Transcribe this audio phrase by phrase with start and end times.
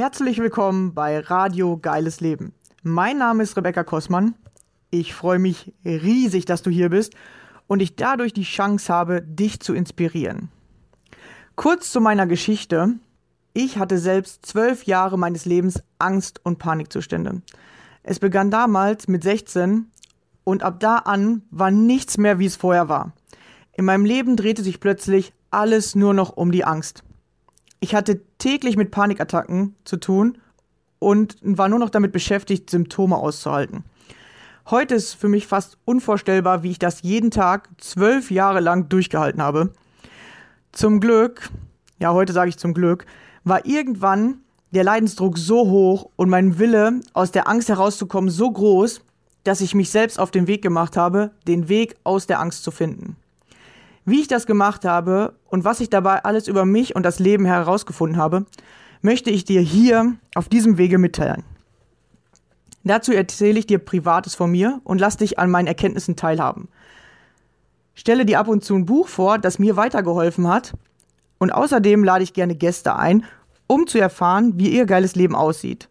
[0.00, 2.54] Herzlich willkommen bei Radio Geiles Leben.
[2.82, 4.34] Mein Name ist Rebecca Kossmann.
[4.88, 7.12] Ich freue mich riesig, dass du hier bist
[7.66, 10.48] und ich dadurch die Chance habe, dich zu inspirieren.
[11.54, 12.94] Kurz zu meiner Geschichte.
[13.52, 17.42] Ich hatte selbst zwölf Jahre meines Lebens Angst- und Panikzustände.
[18.02, 19.90] Es begann damals mit 16
[20.44, 23.12] und ab da an war nichts mehr, wie es vorher war.
[23.74, 27.04] In meinem Leben drehte sich plötzlich alles nur noch um die Angst.
[27.80, 30.38] Ich hatte täglich mit Panikattacken zu tun
[30.98, 33.84] und war nur noch damit beschäftigt, Symptome auszuhalten.
[34.68, 39.42] Heute ist für mich fast unvorstellbar, wie ich das jeden Tag zwölf Jahre lang durchgehalten
[39.42, 39.72] habe.
[40.72, 41.48] Zum Glück,
[41.98, 43.06] ja, heute sage ich zum Glück,
[43.44, 49.00] war irgendwann der Leidensdruck so hoch und mein Wille, aus der Angst herauszukommen, so groß,
[49.42, 52.70] dass ich mich selbst auf den Weg gemacht habe, den Weg aus der Angst zu
[52.70, 53.16] finden.
[54.10, 57.44] Wie ich das gemacht habe und was ich dabei alles über mich und das Leben
[57.44, 58.44] herausgefunden habe,
[59.02, 61.44] möchte ich dir hier auf diesem Wege mitteilen.
[62.82, 66.66] Dazu erzähle ich dir Privates von mir und lass dich an meinen Erkenntnissen teilhaben.
[67.94, 70.72] Stelle dir ab und zu ein Buch vor, das mir weitergeholfen hat
[71.38, 73.24] und außerdem lade ich gerne Gäste ein,
[73.68, 75.88] um zu erfahren, wie ihr geiles Leben aussieht.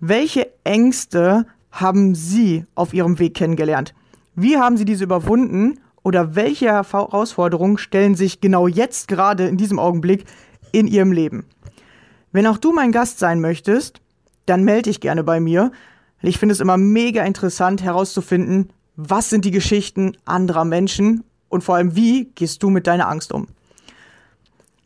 [0.00, 3.94] Welche Ängste haben Sie auf Ihrem Weg kennengelernt?
[4.34, 9.78] Wie haben Sie diese überwunden oder welche Herausforderungen stellen sich genau jetzt gerade in diesem
[9.78, 10.24] Augenblick
[10.72, 11.44] in Ihrem Leben?
[12.32, 14.00] Wenn auch du mein Gast sein möchtest,
[14.46, 15.72] dann melde dich gerne bei mir.
[16.22, 21.76] Ich finde es immer mega interessant herauszufinden, was sind die Geschichten anderer Menschen und vor
[21.76, 23.48] allem, wie gehst du mit deiner Angst um?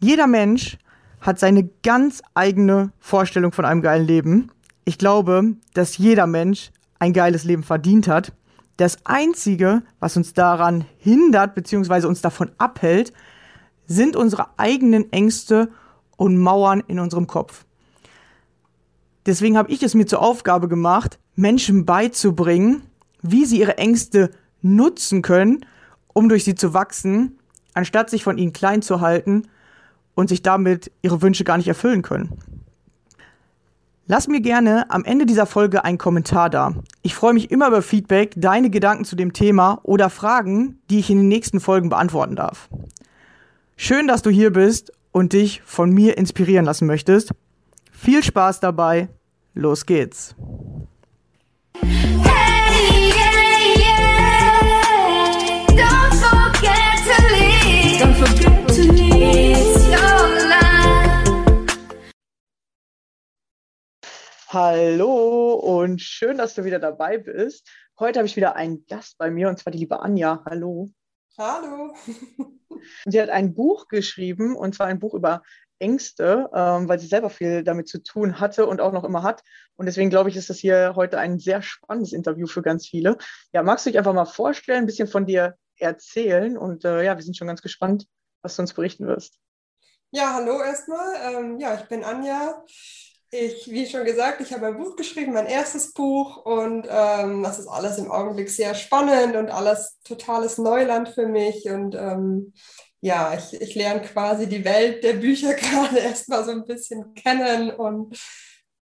[0.01, 0.79] Jeder Mensch
[1.21, 4.51] hat seine ganz eigene Vorstellung von einem geilen Leben.
[4.85, 8.33] Ich glaube, dass jeder Mensch ein geiles Leben verdient hat.
[8.77, 12.07] Das Einzige, was uns daran hindert bzw.
[12.07, 13.13] uns davon abhält,
[13.87, 15.71] sind unsere eigenen Ängste
[16.17, 17.65] und Mauern in unserem Kopf.
[19.27, 22.83] Deswegen habe ich es mir zur Aufgabe gemacht, Menschen beizubringen,
[23.23, 24.31] wie sie ihre Ängste
[24.61, 25.65] nutzen können,
[26.13, 27.39] um durch sie zu wachsen,
[27.75, 29.49] anstatt sich von ihnen klein zu halten
[30.15, 32.39] und sich damit ihre Wünsche gar nicht erfüllen können.
[34.07, 36.75] Lass mir gerne am Ende dieser Folge einen Kommentar da.
[37.01, 41.09] Ich freue mich immer über Feedback, deine Gedanken zu dem Thema oder Fragen, die ich
[41.09, 42.69] in den nächsten Folgen beantworten darf.
[43.77, 47.31] Schön, dass du hier bist und dich von mir inspirieren lassen möchtest.
[47.91, 49.09] Viel Spaß dabei.
[49.55, 50.35] Los geht's.
[51.81, 52.44] Hey,
[64.55, 67.69] Hallo und schön, dass du wieder dabei bist.
[67.99, 70.45] Heute habe ich wieder einen Gast bei mir und zwar die liebe Anja.
[70.49, 70.93] Hallo.
[71.37, 71.93] Hallo.
[73.05, 75.43] Sie hat ein Buch geschrieben und zwar ein Buch über
[75.81, 79.43] Ängste, ähm, weil sie selber viel damit zu tun hatte und auch noch immer hat.
[79.75, 83.19] Und deswegen glaube ich, ist das hier heute ein sehr spannendes Interview für ganz viele.
[83.53, 86.57] Ja, magst du dich einfach mal vorstellen, ein bisschen von dir erzählen?
[86.57, 88.07] Und äh, ja, wir sind schon ganz gespannt,
[88.41, 89.41] was du uns berichten wirst.
[90.13, 91.35] Ja, hallo erstmal.
[91.35, 92.63] Ähm, ja, ich bin Anja.
[93.37, 97.59] Ich, wie schon gesagt, ich habe ein Buch geschrieben, mein erstes Buch und ähm, das
[97.59, 102.53] ist alles im Augenblick sehr spannend und alles totales Neuland für mich und ähm,
[103.01, 107.73] ja, ich, ich lerne quasi die Welt der Bücher gerade erstmal so ein bisschen kennen
[107.73, 108.17] und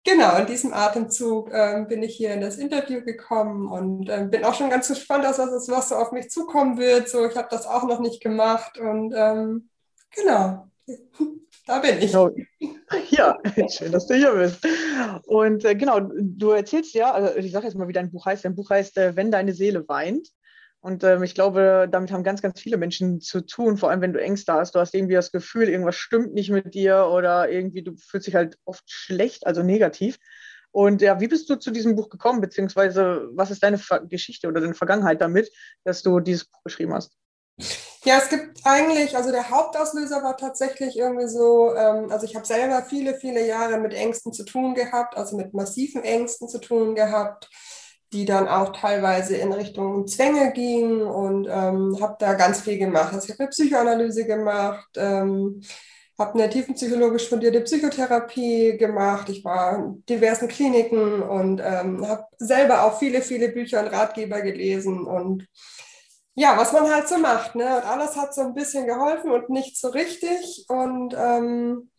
[0.04, 4.46] genau in diesem Atemzug ähm, bin ich hier in das Interview gekommen und ähm, bin
[4.46, 7.10] auch schon ganz gespannt, dass das was so auf mich zukommen wird.
[7.10, 9.70] So, ich habe das auch noch nicht gemacht und ähm,
[10.12, 10.70] genau.
[11.66, 12.12] Da bin ich.
[12.12, 12.32] Genau.
[13.10, 13.38] Ja,
[13.70, 14.66] schön, dass du hier bist.
[15.26, 18.46] Und äh, genau, du erzählst ja, also ich sage jetzt mal, wie dein Buch heißt.
[18.46, 20.30] Dein Buch heißt äh, Wenn deine Seele weint.
[20.80, 24.14] Und ähm, ich glaube, damit haben ganz, ganz viele Menschen zu tun, vor allem wenn
[24.14, 24.76] du Ängste hast.
[24.76, 28.36] Du hast irgendwie das Gefühl, irgendwas stimmt nicht mit dir oder irgendwie du fühlst dich
[28.36, 30.18] halt oft schlecht, also negativ.
[30.72, 34.62] Und ja, wie bist du zu diesem Buch gekommen, beziehungsweise was ist deine Geschichte oder
[34.62, 35.52] deine Vergangenheit damit,
[35.84, 37.18] dass du dieses Buch geschrieben hast?
[38.08, 42.46] Ja, es gibt eigentlich, also der Hauptauslöser war tatsächlich irgendwie so, ähm, also ich habe
[42.46, 46.96] selber viele, viele Jahre mit Ängsten zu tun gehabt, also mit massiven Ängsten zu tun
[46.96, 47.50] gehabt,
[48.14, 53.14] die dann auch teilweise in Richtung Zwänge gingen und ähm, habe da ganz viel gemacht.
[53.14, 55.62] Also ich habe eine Psychoanalyse gemacht, ähm,
[56.18, 59.28] habe eine tiefenpsychologisch fundierte Psychotherapie gemacht.
[59.28, 64.40] Ich war in diversen Kliniken und ähm, habe selber auch viele, viele Bücher und Ratgeber
[64.42, 65.46] gelesen und
[66.40, 67.56] ja, was man halt so macht.
[67.56, 67.66] Ne?
[67.66, 70.66] Und alles hat so ein bisschen geholfen und nicht so richtig.
[70.68, 71.90] Und ähm,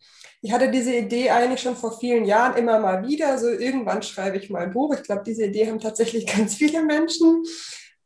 [0.41, 3.37] ich hatte diese Idee eigentlich schon vor vielen Jahren immer mal wieder.
[3.37, 4.95] So irgendwann schreibe ich mal ein Buch.
[4.95, 7.43] Ich glaube, diese Idee haben tatsächlich ganz viele Menschen.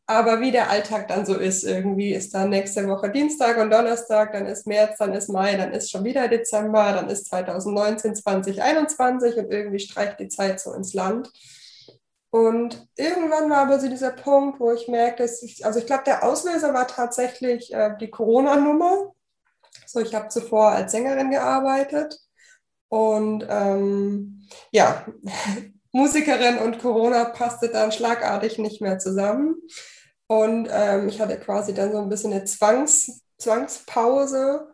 [0.07, 4.33] Aber wie der Alltag dann so ist, irgendwie ist dann nächste Woche Dienstag und Donnerstag,
[4.33, 9.37] dann ist März, dann ist Mai, dann ist schon wieder Dezember, dann ist 2019, 2021
[9.37, 11.31] und irgendwie streicht die Zeit so ins Land.
[12.33, 16.01] Und irgendwann war aber so dieser Punkt, wo ich merkte, dass ich, also ich glaube,
[16.07, 19.13] der Auslöser war tatsächlich äh, die Corona-Nummer.
[19.85, 22.17] So, ich habe zuvor als Sängerin gearbeitet
[22.89, 25.05] und ähm, ja,
[25.91, 29.57] Musikerin und Corona passte dann schlagartig nicht mehr zusammen.
[30.25, 34.73] Und ähm, ich hatte quasi dann so ein bisschen eine Zwangs, Zwangspause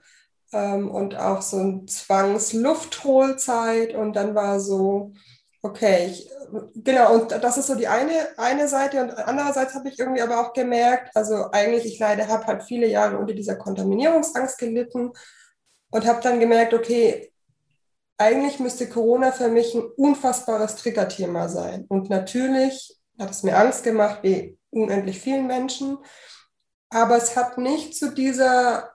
[0.53, 3.95] ähm, und auch so eine Zwangsluftholzeit.
[3.95, 5.11] Und dann war so,
[5.61, 6.29] okay, ich,
[6.75, 9.01] genau, und das ist so die eine, eine Seite.
[9.01, 12.87] Und andererseits habe ich irgendwie aber auch gemerkt, also eigentlich, ich leider habe halt viele
[12.87, 15.11] Jahre unter dieser Kontaminierungsangst gelitten
[15.91, 17.31] und habe dann gemerkt, okay,
[18.17, 21.85] eigentlich müsste Corona für mich ein unfassbares Triggerthema sein.
[21.87, 25.97] Und natürlich hat es mir Angst gemacht, wie unendlich vielen Menschen.
[26.89, 28.91] Aber es hat nicht zu dieser,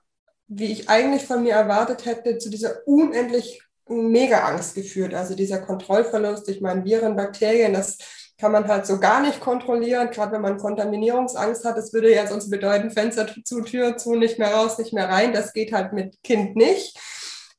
[0.46, 5.14] wie ich eigentlich von mir erwartet hätte, zu dieser unendlich mega Angst geführt.
[5.14, 7.98] Also dieser Kontrollverlust, ich meine, Viren, Bakterien, das
[8.38, 11.76] kann man halt so gar nicht kontrollieren, gerade wenn man Kontaminierungsangst hat.
[11.76, 15.32] Das würde ja sonst bedeuten, Fenster zu, Tür zu, nicht mehr raus, nicht mehr rein.
[15.32, 16.98] Das geht halt mit Kind nicht.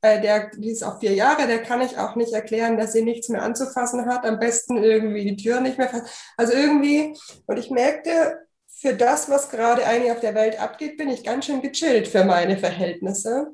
[0.02, 3.04] Äh, der, die ist auch vier Jahre, der kann ich auch nicht erklären, dass sie
[3.04, 4.26] nichts mehr anzufassen hat.
[4.26, 6.08] Am besten irgendwie die Tür nicht mehr fassen.
[6.38, 7.18] Also irgendwie,
[7.48, 11.46] und ich merkte, für das, was gerade eigentlich auf der Welt abgeht, bin ich ganz
[11.46, 13.48] schön gechillt für meine Verhältnisse.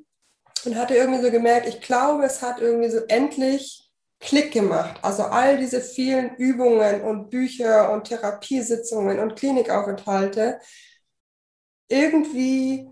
[0.65, 4.99] Und hatte irgendwie so gemerkt, ich glaube, es hat irgendwie so endlich Klick gemacht.
[5.03, 10.59] Also all diese vielen Übungen und Bücher und Therapiesitzungen und Klinikaufenthalte.
[11.89, 12.87] Irgendwie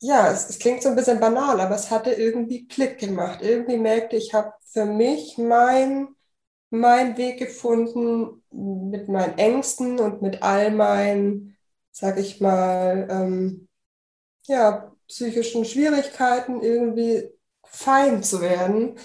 [0.00, 3.40] ja, es, es, klingt so ein bisschen banal, aber es hatte irgendwie Klick gemacht.
[3.42, 6.08] Irgendwie merkte ich, habe für mich mein,
[6.70, 11.56] mein Weg gefunden mit meinen Ängsten und mit all meinen,
[11.92, 13.68] sag ich mal, ähm,
[14.46, 17.30] ja, psychischen Schwierigkeiten irgendwie
[17.64, 18.98] fein zu werden.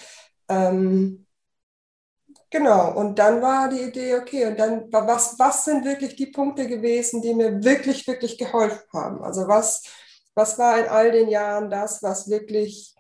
[0.47, 1.25] Ähm,
[2.49, 6.67] genau, und dann war die Idee, okay, und dann, was, was sind wirklich die Punkte
[6.67, 9.23] gewesen, die mir wirklich, wirklich geholfen haben?
[9.23, 9.83] Also was
[10.35, 12.93] was war in all den Jahren das, was wirklich,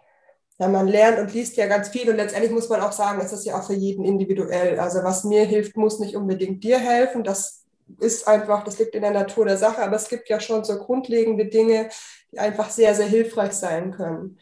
[0.57, 3.33] ja, man lernt und liest ja ganz viel und letztendlich muss man auch sagen, es
[3.33, 4.79] ist ja auch für jeden individuell.
[4.79, 7.23] Also was mir hilft, muss nicht unbedingt dir helfen.
[7.23, 7.64] Das
[7.99, 10.77] ist einfach, das liegt in der Natur der Sache, aber es gibt ja schon so
[10.77, 11.89] grundlegende Dinge,
[12.31, 14.39] die einfach sehr, sehr hilfreich sein können.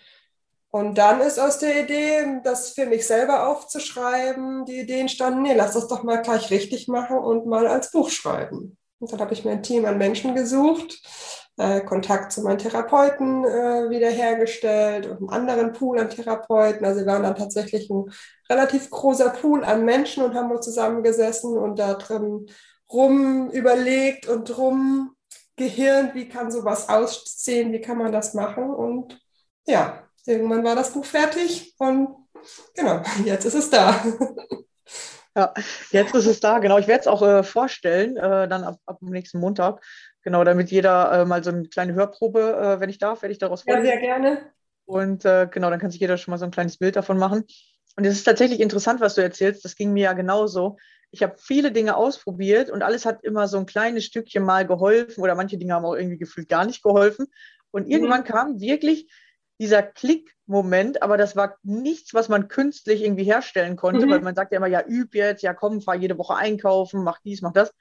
[0.71, 5.53] Und dann ist aus der Idee, das für mich selber aufzuschreiben, die Idee entstanden, nee,
[5.53, 8.75] lass das doch mal gleich richtig machen und mal als Buch schreiben.
[8.97, 10.99] Und dann habe ich mir ein Team an Menschen gesucht,
[11.57, 16.85] äh, Kontakt zu meinen Therapeuten äh, wiederhergestellt und einen anderen Pool an Therapeuten.
[16.85, 18.11] Also wir waren dann tatsächlich ein
[18.49, 22.47] relativ großer Pool an Menschen und haben uns zusammengesessen und da drin
[22.93, 25.15] rum überlegt und rum
[25.55, 28.69] gehirnt, wie kann sowas aussehen, wie kann man das machen.
[28.69, 29.19] Und
[29.65, 32.09] ja, irgendwann war das Buch fertig und
[32.75, 34.03] genau, jetzt ist es da.
[35.35, 35.51] Ja,
[35.89, 36.77] jetzt ist es da, genau.
[36.77, 39.83] Ich werde es auch äh, vorstellen, äh, dann ab, ab nächsten Montag.
[40.21, 43.39] Genau, damit jeder äh, mal so eine kleine Hörprobe, äh, wenn ich darf, werde ich
[43.39, 43.85] daraus vorlesen.
[43.85, 44.51] Ja, sehr gerne.
[44.85, 47.45] Und äh, genau, dann kann sich jeder schon mal so ein kleines Bild davon machen.
[47.95, 49.65] Und es ist tatsächlich interessant, was du erzählst.
[49.65, 50.77] Das ging mir ja genauso.
[51.13, 55.24] Ich habe viele Dinge ausprobiert und alles hat immer so ein kleines Stückchen mal geholfen
[55.24, 57.27] oder manche Dinge haben auch irgendwie gefühlt gar nicht geholfen.
[57.72, 58.25] Und irgendwann mhm.
[58.25, 59.12] kam wirklich
[59.60, 64.12] dieser Klick-Moment, aber das war nichts, was man künstlich irgendwie herstellen konnte, mhm.
[64.12, 67.20] weil man sagt ja immer, ja, üb jetzt, ja, komm, fahr jede Woche einkaufen, mach
[67.24, 67.72] dies, mach das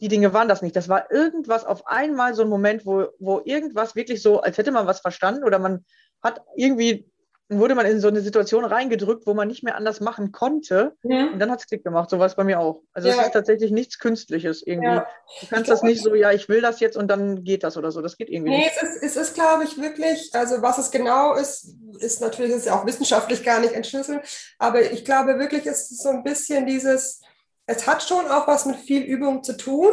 [0.00, 0.74] die Dinge waren das nicht.
[0.74, 4.72] Das war irgendwas auf einmal so ein Moment, wo, wo irgendwas wirklich so, als hätte
[4.72, 5.84] man was verstanden oder man
[6.22, 7.09] hat irgendwie,
[7.50, 10.94] wurde man in so eine Situation reingedrückt, wo man nicht mehr anders machen konnte.
[11.02, 11.26] Ja.
[11.26, 12.08] Und dann hat es Klick gemacht.
[12.08, 12.82] So war es bei mir auch.
[12.92, 13.16] Also ja.
[13.16, 14.88] es ist tatsächlich nichts Künstliches irgendwie.
[14.88, 15.06] Ja.
[15.40, 17.90] Du kannst das nicht so, ja, ich will das jetzt und dann geht das oder
[17.90, 18.02] so.
[18.02, 18.82] Das geht irgendwie nee, nicht.
[18.82, 22.52] Nee, es ist, es ist glaube ich, wirklich, also was es genau ist, ist natürlich
[22.52, 24.22] ist ja auch wissenschaftlich gar nicht entschlüsselt.
[24.58, 27.20] Aber ich glaube wirklich, es ist so ein bisschen dieses,
[27.66, 29.90] es hat schon auch was mit viel Übung zu tun,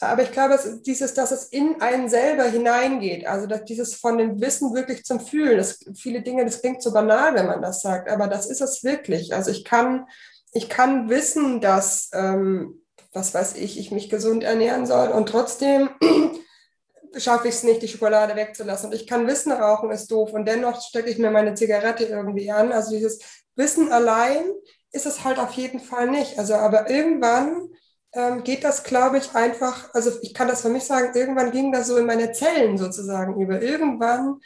[0.00, 4.16] aber ich glaube, es dieses, dass es in einen selber hineingeht, also dass dieses von
[4.16, 7.82] dem Wissen wirklich zum Fühlen, das, viele Dinge, das klingt so banal, wenn man das
[7.82, 9.34] sagt, aber das ist es wirklich.
[9.34, 10.06] Also ich kann,
[10.52, 15.90] ich kann wissen, dass, ähm, was weiß ich, ich mich gesund ernähren soll und trotzdem
[17.16, 18.90] schaffe ich es nicht, die Schokolade wegzulassen.
[18.90, 22.52] Und ich kann wissen, Rauchen ist doof und dennoch stecke ich mir meine Zigarette irgendwie
[22.52, 22.70] an.
[22.70, 23.18] Also dieses
[23.56, 24.44] Wissen allein
[24.92, 26.38] ist es halt auf jeden Fall nicht.
[26.38, 27.68] Also, aber irgendwann
[28.12, 31.72] ähm, geht das, glaube ich, einfach, also ich kann das für mich sagen, irgendwann ging
[31.72, 33.60] das so in meine Zellen sozusagen über.
[33.60, 34.40] Irgendwann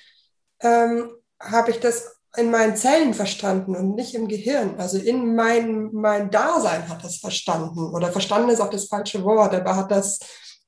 [0.60, 4.76] ähm, habe ich das in meinen Zellen verstanden und nicht im Gehirn.
[4.78, 7.92] Also in mein, mein Dasein hat das verstanden.
[7.94, 10.18] Oder verstanden ist auch das falsche Wort, aber hat das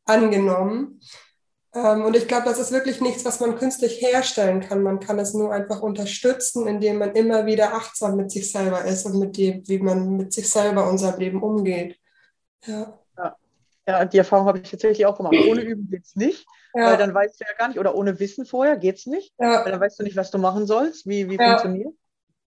[0.05, 1.01] angenommen.
[1.75, 4.83] Ähm, und ich glaube, das ist wirklich nichts, was man künstlich herstellen kann.
[4.83, 9.07] Man kann es nur einfach unterstützen, indem man immer wieder achtsam mit sich selber ist
[9.07, 11.99] und mit dem, wie man mit sich selber unser Leben umgeht.
[12.67, 12.99] Ja.
[13.19, 13.37] ja.
[13.87, 15.35] ja die Erfahrung habe ich tatsächlich auch gemacht.
[15.49, 16.91] Ohne Üben geht es nicht, ja.
[16.91, 19.71] weil dann weißt du ja gar nicht, oder ohne Wissen vorher geht es nicht, weil
[19.71, 21.95] dann weißt du nicht, was du machen sollst, wie, wie funktioniert.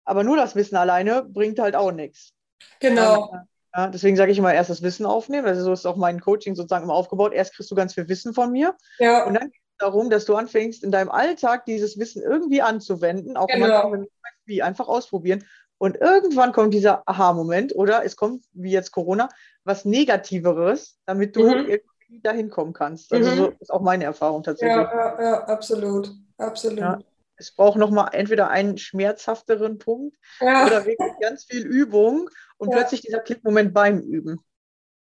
[0.06, 2.34] Aber nur das Wissen alleine bringt halt auch nichts.
[2.80, 3.34] Genau.
[3.76, 5.46] Ja, deswegen sage ich immer, erst das Wissen aufnehmen.
[5.46, 7.34] Also so ist auch mein Coaching sozusagen immer aufgebaut.
[7.34, 8.76] Erst kriegst du ganz viel Wissen von mir.
[8.98, 9.26] Ja.
[9.26, 13.38] Und dann geht es darum, dass du anfängst, in deinem Alltag dieses Wissen irgendwie anzuwenden.
[13.38, 13.92] Auch genau.
[13.92, 15.44] wenn du weißt, wie, einfach ausprobieren.
[15.78, 19.30] Und irgendwann kommt dieser Aha-Moment oder es kommt, wie jetzt Corona,
[19.64, 21.68] was Negativeres, damit du mhm.
[21.68, 23.14] irgendwie dahin kommen kannst.
[23.14, 23.36] Also mhm.
[23.36, 24.76] so ist auch meine Erfahrung tatsächlich.
[24.76, 26.12] Ja, ja, ja absolut.
[26.38, 26.80] Absolut.
[26.80, 27.00] Ja
[27.38, 30.66] es braucht nochmal entweder einen schmerzhafteren Punkt ja.
[30.66, 34.42] oder wirklich ganz viel Übung und plötzlich dieser Klickmoment beim Üben.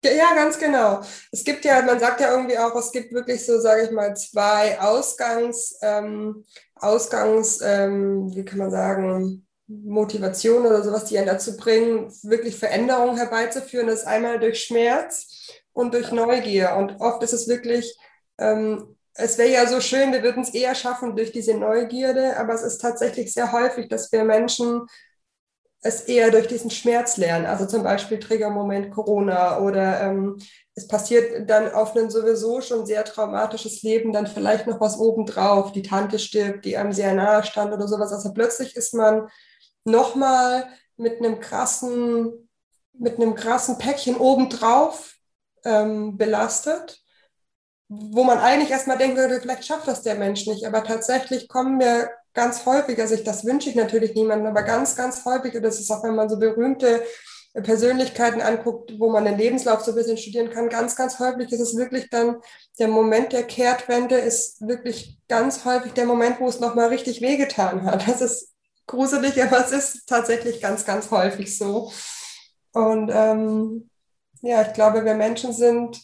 [0.04, 1.00] Ja, ganz genau.
[1.32, 4.14] Es gibt ja, man sagt ja irgendwie auch, es gibt wirklich so, sage ich mal,
[4.14, 6.44] zwei Ausgangs, ähm,
[6.76, 13.16] Ausgangs, ähm, wie kann man sagen, Motivation oder sowas, die einen dazu bringen, wirklich Veränderungen
[13.16, 13.88] herbeizuführen.
[13.88, 16.76] Ist einmal durch Schmerz und durch Neugier.
[16.76, 17.96] Und oft ist es wirklich
[18.38, 22.54] ähm, es wäre ja so schön, wir würden es eher schaffen durch diese Neugierde, aber
[22.54, 24.86] es ist tatsächlich sehr häufig, dass wir Menschen
[25.80, 27.46] es eher durch diesen Schmerz lernen.
[27.46, 30.38] Also zum Beispiel Triggermoment Corona oder ähm,
[30.74, 35.72] es passiert dann auf ein sowieso schon sehr traumatisches Leben dann vielleicht noch was obendrauf.
[35.72, 38.12] Die Tante stirbt, die einem sehr nahe stand oder sowas.
[38.12, 39.28] Also plötzlich ist man
[39.86, 42.48] nochmal mit einem krassen,
[42.92, 45.14] mit einem krassen Päckchen obendrauf
[45.64, 47.02] ähm, belastet
[47.88, 50.66] wo man eigentlich erstmal denken würde, vielleicht schafft das der Mensch nicht.
[50.66, 54.96] Aber tatsächlich kommen wir ganz häufig, also ich, das wünsche ich natürlich niemandem, aber ganz,
[54.96, 57.02] ganz häufig, und das ist auch, wenn man so berühmte
[57.54, 61.60] Persönlichkeiten anguckt, wo man den Lebenslauf so ein bisschen studieren kann, ganz, ganz häufig ist
[61.60, 62.36] es wirklich dann
[62.78, 67.84] der Moment der Kehrtwende, ist wirklich ganz häufig der Moment, wo es nochmal richtig wehgetan
[67.84, 68.06] hat.
[68.06, 68.52] Das ist
[68.86, 71.92] gruselig, aber es ist tatsächlich ganz, ganz häufig so.
[72.72, 73.90] Und ähm,
[74.42, 76.00] ja, ich glaube, wir Menschen sind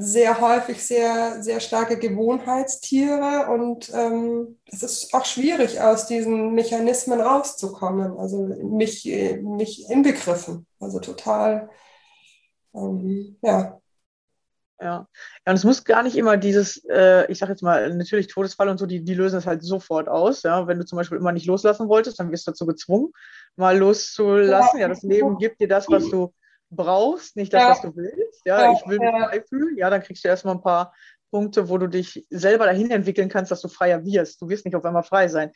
[0.00, 7.20] sehr häufig sehr, sehr starke Gewohnheitstiere und ähm, es ist auch schwierig, aus diesen Mechanismen
[7.20, 8.18] rauszukommen.
[8.18, 9.04] Also mich,
[9.42, 10.66] mich inbegriffen.
[10.78, 11.68] Also total,
[12.74, 13.79] ähm, ja.
[14.80, 15.06] Ja.
[15.46, 18.68] ja, und es muss gar nicht immer dieses, äh, ich sage jetzt mal, natürlich Todesfall
[18.68, 20.42] und so, die, die lösen es halt sofort aus.
[20.42, 20.66] Ja?
[20.66, 23.12] Wenn du zum Beispiel immer nicht loslassen wolltest, dann wirst du dazu gezwungen,
[23.56, 24.80] mal loszulassen.
[24.80, 26.32] Ja, das Leben gibt dir das, was du
[26.70, 27.70] brauchst, nicht das, ja.
[27.70, 28.46] was du willst.
[28.46, 29.76] Ja, ja ich will mich frei fühlen.
[29.76, 30.94] Ja, dann kriegst du erstmal ein paar
[31.30, 34.40] Punkte, wo du dich selber dahin entwickeln kannst, dass du freier wirst.
[34.40, 35.52] Du wirst nicht auf einmal frei sein.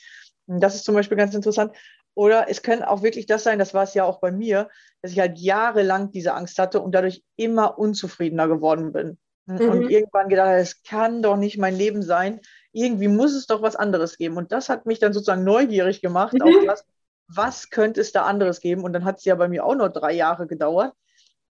[0.46, 1.74] Das ist zum Beispiel ganz interessant.
[2.14, 4.68] Oder es kann auch wirklich das sein, das war es ja auch bei mir,
[5.02, 9.18] dass ich halt jahrelang diese Angst hatte und dadurch immer unzufriedener geworden bin.
[9.47, 9.68] Mhm.
[9.68, 12.40] Und irgendwann gedacht, es kann doch nicht mein Leben sein.
[12.73, 14.37] Irgendwie muss es doch was anderes geben.
[14.37, 16.42] Und das hat mich dann sozusagen neugierig gemacht mhm.
[16.42, 16.85] auf das,
[17.28, 18.85] was könnte es da anderes geben.
[18.85, 20.94] Und dann hat es ja bei mir auch noch drei Jahre gedauert,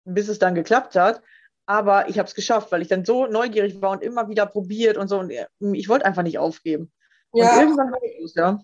[0.04, 1.22] bis es dann geklappt hat.
[1.66, 4.96] Aber ich habe es geschafft, weil ich dann so neugierig war und immer wieder probiert
[4.96, 5.18] und so.
[5.18, 6.92] Und äh, ich wollte einfach nicht aufgeben.
[7.32, 7.52] Ja.
[7.52, 8.58] Und irgendwann habe ich es, ja.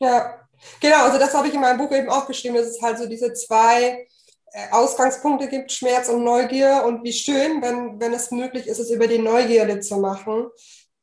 [0.00, 0.43] Ja,
[0.80, 1.04] genau.
[1.04, 3.32] Also das habe ich in meinem Buch eben auch geschrieben, dass es halt so diese
[3.32, 4.06] zwei
[4.52, 6.84] äh, Ausgangspunkte gibt, Schmerz und Neugier.
[6.86, 10.46] Und wie schön, wenn, wenn es möglich ist, es über die Neugierde zu machen.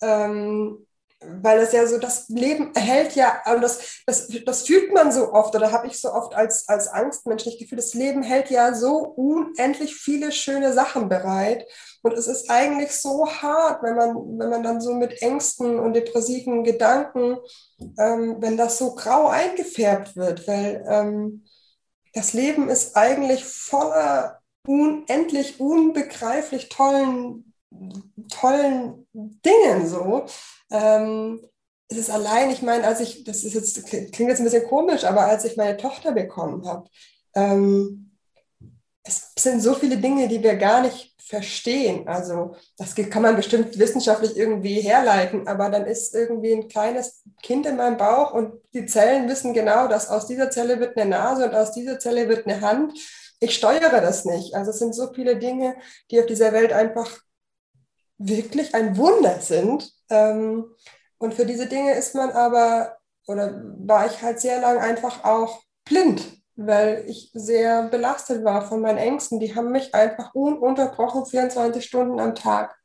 [0.01, 0.85] Ähm,
[1.23, 5.55] weil es ja so, das Leben erhält ja, das, das, das fühlt man so oft,
[5.55, 8.97] oder habe ich so oft als, als Angstmensch nicht gefühlt, das Leben hält ja so
[8.97, 11.67] unendlich viele schöne Sachen bereit.
[12.01, 15.93] Und es ist eigentlich so hart, wenn man, wenn man dann so mit Ängsten und
[15.93, 17.37] depressiven Gedanken,
[17.99, 21.45] ähm, wenn das so grau eingefärbt wird, weil ähm,
[22.13, 27.50] das Leben ist eigentlich voller unendlich, unbegreiflich tollen,
[28.29, 30.25] tollen Dingen so.
[30.69, 31.41] Ähm,
[31.87, 35.03] es ist allein, ich meine, als ich, das ist jetzt, klingt jetzt ein bisschen komisch,
[35.03, 36.89] aber als ich meine Tochter bekommen habe,
[37.35, 38.11] ähm,
[39.03, 42.07] es sind so viele Dinge, die wir gar nicht verstehen.
[42.07, 47.65] Also das kann man bestimmt wissenschaftlich irgendwie herleiten, aber dann ist irgendwie ein kleines Kind
[47.65, 51.45] in meinem Bauch und die Zellen wissen genau, dass aus dieser Zelle wird eine Nase
[51.45, 52.93] und aus dieser Zelle wird eine Hand.
[53.39, 54.55] Ich steuere das nicht.
[54.55, 55.75] Also es sind so viele Dinge,
[56.11, 57.17] die auf dieser Welt einfach
[58.27, 59.91] wirklich ein Wunder sind.
[60.09, 60.65] Ähm,
[61.17, 62.97] und für diese Dinge ist man aber,
[63.27, 68.81] oder war ich halt sehr lang einfach auch blind, weil ich sehr belastet war von
[68.81, 69.39] meinen Ängsten.
[69.39, 72.75] Die haben mich einfach ununterbrochen 24 Stunden am Tag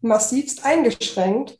[0.00, 1.58] massivst eingeschränkt.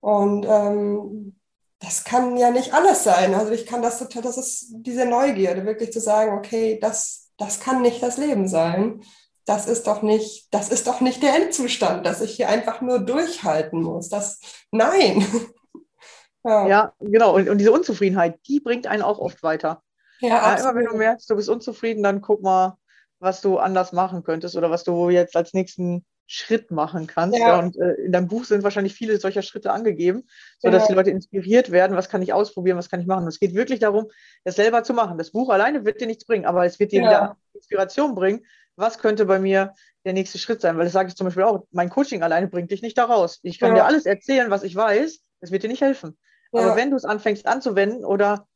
[0.00, 1.36] Und ähm,
[1.78, 3.34] das kann ja nicht alles sein.
[3.34, 7.82] Also ich kann das das ist diese Neugierde, wirklich zu sagen, okay, das, das kann
[7.82, 9.02] nicht das Leben sein.
[9.46, 12.98] Das ist doch nicht, das ist doch nicht der Endzustand, dass ich hier einfach nur
[12.98, 14.08] durchhalten muss.
[14.08, 14.40] Das,
[14.72, 15.24] nein.
[16.44, 16.66] ja.
[16.66, 16.92] ja.
[17.00, 17.34] genau.
[17.34, 19.82] Und, und, diese Unzufriedenheit, die bringt einen auch oft weiter.
[20.20, 22.76] Ja, ja immer wenn du merkst, du bist unzufrieden, dann guck mal,
[23.20, 27.38] was du anders machen könntest oder was du jetzt als nächsten Schritt machen kannst.
[27.38, 27.60] Ja.
[27.60, 30.24] Und äh, in deinem Buch sind wahrscheinlich viele solcher Schritte angegeben,
[30.58, 30.88] sodass ja.
[30.88, 33.22] die Leute inspiriert werden, was kann ich ausprobieren, was kann ich machen.
[33.22, 34.08] Und es geht wirklich darum,
[34.42, 35.18] das selber zu machen.
[35.18, 37.08] Das Buch alleine wird dir nichts bringen, aber es wird dir ja.
[37.08, 38.44] wieder Inspiration bringen,
[38.76, 40.76] was könnte bei mir der nächste Schritt sein.
[40.76, 43.40] Weil das sage ich zum Beispiel auch, mein Coaching alleine bringt dich nicht da raus.
[43.42, 46.16] Ich kann dir alles erzählen, was ich weiß, es wird dir nicht helfen.
[46.52, 48.46] Aber wenn du es anfängst anzuwenden oder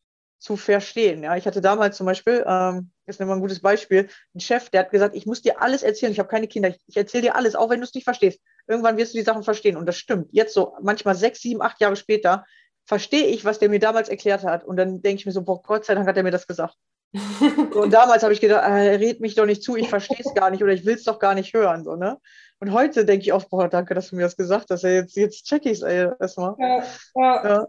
[0.41, 1.23] zu verstehen.
[1.23, 4.71] Ja, ich hatte damals zum Beispiel, ähm, das ist immer ein gutes Beispiel, einen Chef,
[4.71, 7.25] der hat gesagt, ich muss dir alles erzählen, ich habe keine Kinder, ich, ich erzähle
[7.25, 8.41] dir alles, auch wenn du es nicht verstehst.
[8.67, 10.29] Irgendwann wirst du die Sachen verstehen und das stimmt.
[10.33, 12.47] Jetzt so, manchmal sechs, sieben, acht Jahre später,
[12.87, 15.62] verstehe ich, was der mir damals erklärt hat und dann denke ich mir so, boah,
[15.62, 16.75] Gott sei Dank hat er mir das gesagt.
[17.12, 20.35] Und damals habe ich gedacht, äh, er redet mich doch nicht zu, ich verstehe es
[20.35, 21.85] gar nicht oder ich will es doch gar nicht hören.
[21.85, 22.19] So, ne?
[22.61, 24.83] Und heute denke ich oft, boah, danke, dass du mir das gesagt hast.
[24.83, 26.55] Jetzt, jetzt check ich es erstmal.
[26.59, 26.85] Ja,
[27.17, 27.49] ja.
[27.49, 27.67] ja.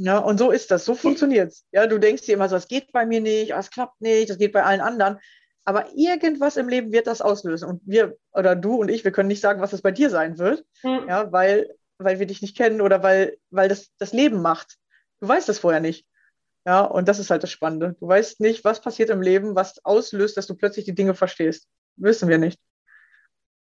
[0.00, 1.64] Ja, und so ist das, so funktioniert es.
[1.72, 4.38] Ja, du denkst dir immer so, es geht bei mir nicht, es klappt nicht, das
[4.38, 5.18] geht bei allen anderen.
[5.64, 7.68] Aber irgendwas im Leben wird das auslösen.
[7.68, 10.38] Und wir, oder du und ich, wir können nicht sagen, was es bei dir sein
[10.38, 11.06] wird, mhm.
[11.08, 11.68] ja, weil,
[11.98, 14.76] weil wir dich nicht kennen oder weil, weil das das Leben macht.
[15.20, 16.06] Du weißt das vorher nicht.
[16.68, 17.96] Ja, und das ist halt das Spannende.
[17.98, 21.66] Du weißt nicht, was passiert im Leben, was auslöst, dass du plötzlich die Dinge verstehst.
[21.96, 22.60] Wissen wir nicht.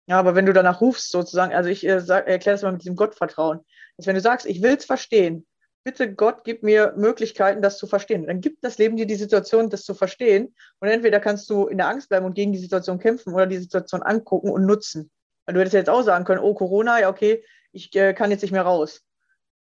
[0.07, 2.97] Ja, aber wenn du danach rufst, sozusagen, also ich äh, erkläre das mal mit diesem
[2.97, 3.61] Gottvertrauen,
[3.97, 5.47] dass wenn du sagst, ich will es verstehen,
[5.83, 8.27] bitte Gott, gib mir Möglichkeiten, das zu verstehen.
[8.27, 10.55] Dann gibt das Leben dir die Situation, das zu verstehen.
[10.81, 13.57] Und entweder kannst du in der Angst bleiben und gegen die Situation kämpfen oder die
[13.57, 15.11] Situation angucken und nutzen.
[15.47, 17.43] Weil du hättest jetzt auch sagen können, oh, Corona, ja, okay,
[17.73, 19.01] ich äh, kann jetzt nicht mehr raus.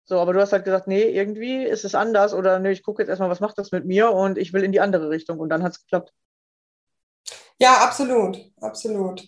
[0.05, 3.01] So, aber du hast halt gesagt, nee, irgendwie ist es anders oder nee, ich gucke
[3.01, 5.50] jetzt erstmal, was macht das mit mir und ich will in die andere Richtung und
[5.50, 6.13] dann hat es geklappt.
[7.59, 9.27] Ja, absolut, absolut.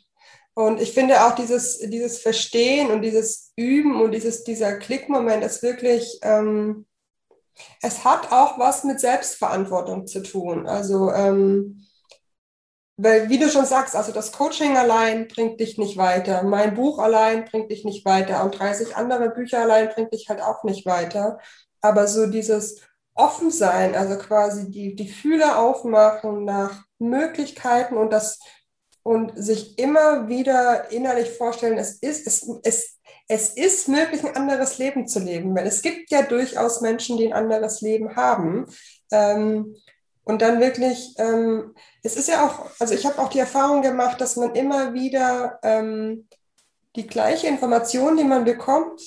[0.53, 5.63] Und ich finde auch dieses, dieses Verstehen und dieses Üben und dieses, dieser Klickmoment ist
[5.63, 6.85] wirklich, ähm,
[7.81, 10.67] es hat auch was mit Selbstverantwortung zu tun.
[10.67, 11.85] Also, ähm,
[12.97, 16.41] weil, wie du schon sagst, also das Coaching allein bringt dich nicht weiter.
[16.43, 18.43] Mein Buch allein bringt dich nicht weiter.
[18.43, 21.39] Und 30 andere Bücher allein bringt dich halt auch nicht weiter.
[21.81, 22.81] Aber so dieses
[23.13, 28.39] Offensein, also quasi die, die Fühler aufmachen nach Möglichkeiten und das
[29.03, 34.79] und sich immer wieder innerlich vorstellen, es ist, es, es, es ist möglich, ein anderes
[34.79, 38.65] Leben zu leben, weil es gibt ja durchaus Menschen, die ein anderes Leben haben.
[39.11, 39.77] Ähm,
[40.27, 44.19] und dann wirklich, ähm, es ist ja auch, also ich habe auch die Erfahrung gemacht,
[44.19, 46.27] dass man immer wieder ähm,
[46.97, 49.01] die gleiche Information, die man bekommt,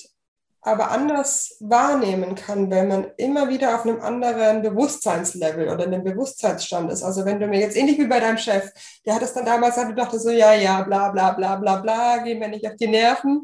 [0.61, 6.91] aber anders wahrnehmen kann, wenn man immer wieder auf einem anderen Bewusstseinslevel oder einem Bewusstseinsstand
[6.91, 7.03] ist.
[7.03, 8.71] Also wenn du mir jetzt ähnlich wie bei deinem Chef,
[9.05, 11.75] der hat es dann damals gesagt, du dachtest so, ja, ja, bla, bla, bla, bla,
[11.77, 13.43] bla, gehen wir nicht auf die Nerven.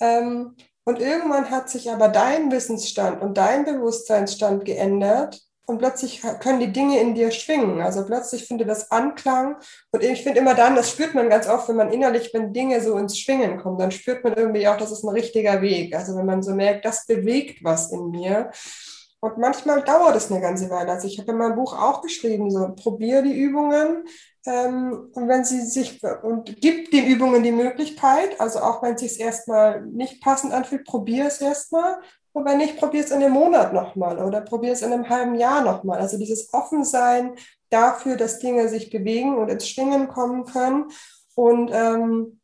[0.00, 6.60] Ähm, und irgendwann hat sich aber dein Wissensstand und dein Bewusstseinsstand geändert und plötzlich können
[6.60, 7.80] die Dinge in dir schwingen.
[7.80, 9.56] Also plötzlich findet das Anklang.
[9.92, 12.80] Und ich finde immer dann, das spürt man ganz oft, wenn man innerlich, wenn Dinge
[12.80, 15.94] so ins Schwingen kommen, dann spürt man irgendwie auch, das ist ein richtiger Weg.
[15.94, 18.50] Also wenn man so merkt, das bewegt was in mir.
[19.20, 20.90] Und manchmal dauert es eine ganze Weile.
[20.90, 24.04] Also ich habe in meinem Buch auch geschrieben, so probiere die Übungen.
[24.44, 29.00] Ähm, und wenn sie sich und gibt den Übungen die Möglichkeit, also auch wenn es
[29.00, 32.00] sich erstmal nicht passend anfühlt, probiere es erstmal
[32.32, 35.34] und wenn nicht, probier es in einem Monat nochmal oder probier es in einem halben
[35.34, 36.00] Jahr nochmal.
[36.00, 37.34] Also dieses Offensein
[37.68, 40.86] dafür, dass Dinge sich bewegen und ins Schwingen kommen können.
[41.34, 42.40] Und ähm,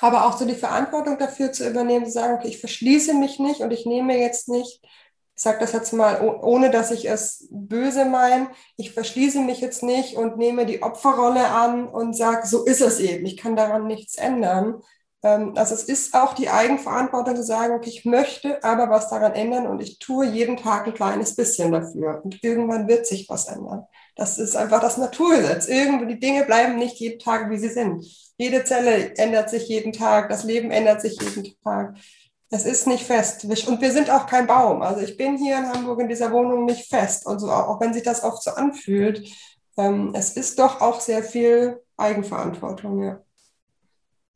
[0.00, 3.60] aber auch so die Verantwortung dafür zu übernehmen, zu sagen, okay, ich verschließe mich nicht
[3.60, 8.04] und ich nehme jetzt nicht, ich sage das jetzt mal, ohne dass ich es böse
[8.04, 12.82] meine, ich verschließe mich jetzt nicht und nehme die Opferrolle an und sage, so ist
[12.82, 14.82] es eben, ich kann daran nichts ändern,
[15.22, 19.66] also es ist auch die Eigenverantwortung zu sagen, okay, ich möchte aber was daran ändern
[19.66, 22.22] und ich tue jeden Tag ein kleines bisschen dafür.
[22.24, 23.84] Und irgendwann wird sich was ändern.
[24.16, 25.68] Das ist einfach das Naturgesetz.
[25.68, 28.04] Irgendwie die Dinge bleiben nicht jeden Tag, wie sie sind.
[28.38, 31.96] Jede Zelle ändert sich jeden Tag, das Leben ändert sich jeden Tag.
[32.48, 33.44] Es ist nicht fest.
[33.44, 34.80] Und wir sind auch kein Baum.
[34.80, 37.26] Also ich bin hier in Hamburg in dieser Wohnung nicht fest.
[37.26, 39.28] Also auch wenn sich das oft so anfühlt,
[39.76, 43.20] ähm, es ist doch auch sehr viel Eigenverantwortung, ja.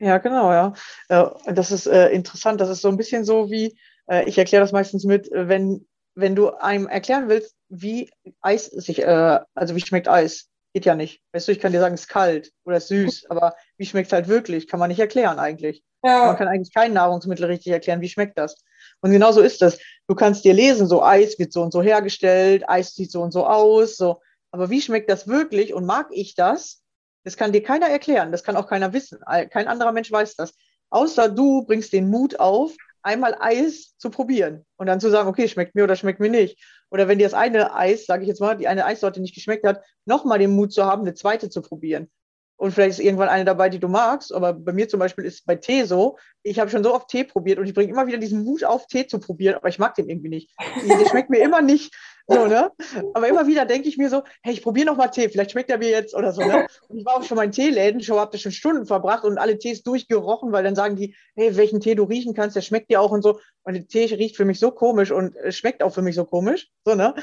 [0.04, 0.74] Ja, genau, ja.
[1.08, 2.60] Äh, das ist äh, interessant.
[2.60, 3.74] Das ist so ein bisschen so wie,
[4.06, 8.10] äh, ich erkläre das meistens mit, wenn, wenn du einem erklären willst, wie
[8.42, 11.22] Eis sich, also wie schmeckt Eis, geht ja nicht.
[11.32, 13.86] Weißt du, ich kann dir sagen, es ist kalt oder es ist süß, aber wie
[13.86, 15.82] schmeckt es halt wirklich, kann man nicht erklären eigentlich.
[16.04, 16.26] Ja.
[16.26, 18.62] Man kann eigentlich kein Nahrungsmittel richtig erklären, wie schmeckt das.
[19.00, 19.78] Und genau so ist das.
[20.06, 23.32] Du kannst dir lesen, so Eis wird so und so hergestellt, Eis sieht so und
[23.32, 24.20] so aus, so.
[24.50, 26.83] Aber wie schmeckt das wirklich und mag ich das?
[27.24, 29.20] Das kann dir keiner erklären, das kann auch keiner wissen.
[29.50, 30.54] Kein anderer Mensch weiß das.
[30.90, 35.48] Außer du bringst den Mut auf, einmal Eis zu probieren und dann zu sagen, okay,
[35.48, 36.62] schmeckt mir oder schmeckt mir nicht.
[36.90, 39.66] Oder wenn dir das eine Eis, sage ich jetzt mal, die eine Eissorte nicht geschmeckt
[39.66, 42.10] hat, nochmal den Mut zu haben, eine zweite zu probieren.
[42.56, 44.32] Und vielleicht ist irgendwann eine dabei, die du magst.
[44.32, 47.24] Aber bei mir zum Beispiel ist bei Tee so, ich habe schon so oft Tee
[47.24, 49.94] probiert und ich bringe immer wieder diesen Mut auf, Tee zu probieren, aber ich mag
[49.94, 50.50] den irgendwie nicht.
[50.88, 51.94] Der schmeckt mir immer nicht.
[52.26, 52.70] So, ne?
[53.12, 55.68] Aber immer wieder denke ich mir so, hey, ich probiere noch mal Tee, vielleicht schmeckt
[55.70, 56.42] er mir jetzt oder so.
[56.42, 56.66] Ne?
[56.88, 59.36] Und ich war auch schon mal in Teeläden, schon habe da schon Stunden verbracht und
[59.36, 62.90] alle Tees durchgerochen, weil dann sagen die, hey, welchen Tee du riechen kannst, der schmeckt
[62.90, 63.40] dir auch und so.
[63.64, 66.68] Und der Tee riecht für mich so komisch und schmeckt auch für mich so komisch.
[66.84, 67.14] So, ne?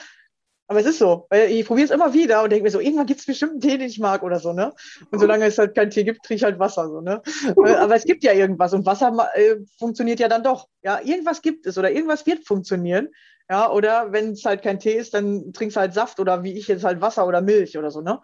[0.71, 3.05] Aber es ist so, weil ich probiere es immer wieder und denke mir so, irgendwann
[3.05, 4.71] gibt es bestimmt einen Tee, den ich mag oder so, ne?
[5.11, 7.21] Und solange es halt keinen Tee gibt, trinke ich halt Wasser, so, ne?
[7.57, 10.69] Aber es gibt ja irgendwas und Wasser äh, funktioniert ja dann doch.
[10.81, 13.09] Ja, irgendwas gibt es oder irgendwas wird funktionieren.
[13.49, 16.57] Ja, oder wenn es halt kein Tee ist, dann trinkst du halt Saft oder wie
[16.57, 18.21] ich jetzt halt Wasser oder Milch oder so, ne?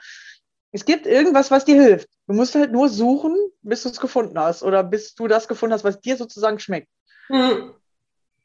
[0.71, 2.07] Es gibt irgendwas, was dir hilft.
[2.27, 5.73] Du musst halt nur suchen, bis du es gefunden hast oder bis du das gefunden
[5.73, 6.87] hast, was dir sozusagen schmeckt.
[7.27, 7.73] Mhm.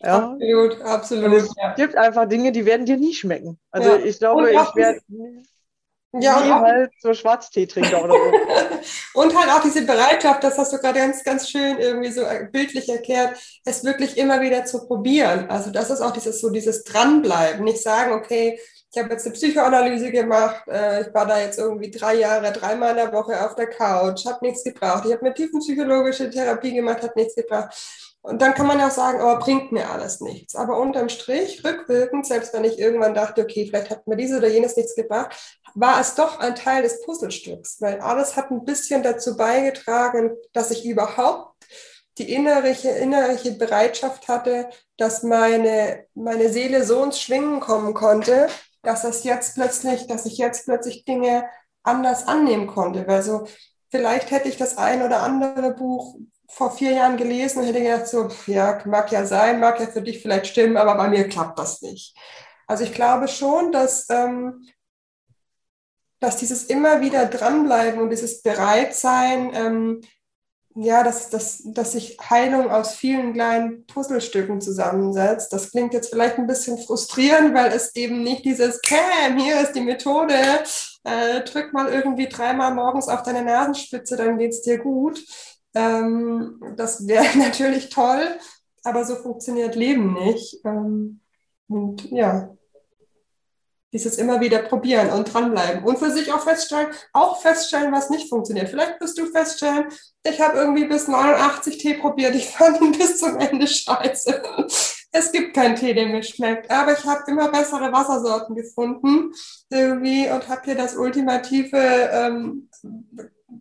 [0.03, 0.33] Ja.
[0.33, 1.25] Absolut, absolut.
[1.25, 1.75] Und es ja.
[1.75, 3.59] gibt einfach Dinge, die werden dir nie schmecken.
[3.71, 4.05] Also ja.
[4.05, 5.01] ich glaube, ich werde
[6.21, 8.81] ja, nie halt so Schwarzteetrinker oder so.
[9.21, 12.89] und halt auch diese Bereitschaft, das hast du gerade ganz, ganz schön irgendwie so bildlich
[12.89, 15.49] erklärt, es wirklich immer wieder zu probieren.
[15.49, 17.65] Also das ist auch dieses so dieses Dranbleiben.
[17.65, 18.59] Nicht sagen, okay,
[18.95, 22.91] ich habe jetzt eine Psychoanalyse gemacht, äh, ich war da jetzt irgendwie drei Jahre, dreimal
[22.91, 25.05] in der Woche auf der Couch, hat nichts gebraucht.
[25.07, 27.71] Ich habe eine tiefenpsychologische Therapie gemacht, hat nichts gebraucht.
[28.23, 30.55] Und dann kann man ja auch sagen, aber bringt mir alles nichts.
[30.55, 34.49] Aber unterm Strich, rückwirkend, selbst wenn ich irgendwann dachte, okay, vielleicht hat mir dieses oder
[34.49, 35.37] jenes nichts gebracht,
[35.75, 40.71] war es doch ein Teil des Puzzlestücks, weil alles hat ein bisschen dazu beigetragen, dass
[40.71, 41.53] ich überhaupt
[42.19, 48.49] die innerliche, innerliche Bereitschaft hatte, dass meine, meine Seele so ins Schwingen kommen konnte,
[48.83, 51.45] dass das jetzt plötzlich, dass ich jetzt plötzlich Dinge
[51.83, 53.07] anders annehmen konnte.
[53.09, 53.47] Weil so,
[53.91, 56.17] vielleicht hätte ich das ein oder andere Buch
[56.53, 60.03] vor vier Jahren gelesen und hätte gedacht, so, ja, mag ja sein, mag ja für
[60.03, 62.15] dich vielleicht stimmen, aber bei mir klappt das nicht.
[62.67, 64.69] Also ich glaube schon, dass, ähm,
[66.21, 70.01] dass dieses immer wieder dranbleiben und dieses Bereitsein, ähm,
[70.75, 75.53] ja, dass, dass, dass sich Heilung aus vielen kleinen Puzzlestücken zusammensetzt.
[75.53, 79.73] Das klingt jetzt vielleicht ein bisschen frustrierend, weil es eben nicht dieses Cam, hier ist
[79.73, 80.35] die Methode,
[81.05, 85.23] äh, drück mal irgendwie dreimal morgens auf deine Nasenspitze, dann geht es dir gut
[85.75, 88.27] ähm, das wäre natürlich toll,
[88.85, 90.61] aber so funktioniert Leben nicht.
[90.65, 91.21] Ähm,
[91.69, 92.51] und ja,
[93.93, 98.29] dieses immer wieder probieren und dranbleiben und für sich auch feststellen, auch feststellen, was nicht
[98.29, 98.71] funktioniert.
[98.71, 99.87] Vielleicht wirst du feststellen,
[100.25, 104.43] ich habe irgendwie bis 89 Tee probiert, ich fand ihn bis zum Ende scheiße.
[105.13, 109.33] Es gibt keinen Tee, der mir schmeckt, aber ich habe immer bessere Wassersorten gefunden
[109.69, 111.77] irgendwie und habe hier das ultimative
[112.13, 112.71] ähm,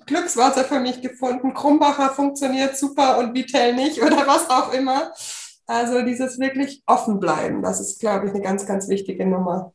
[0.05, 1.53] Glückswasser für mich gefunden.
[1.53, 5.13] Krumbacher funktioniert super und Vitell nicht oder was auch immer.
[5.67, 9.73] Also dieses wirklich offen bleiben, das ist, glaube ich, eine ganz, ganz wichtige Nummer.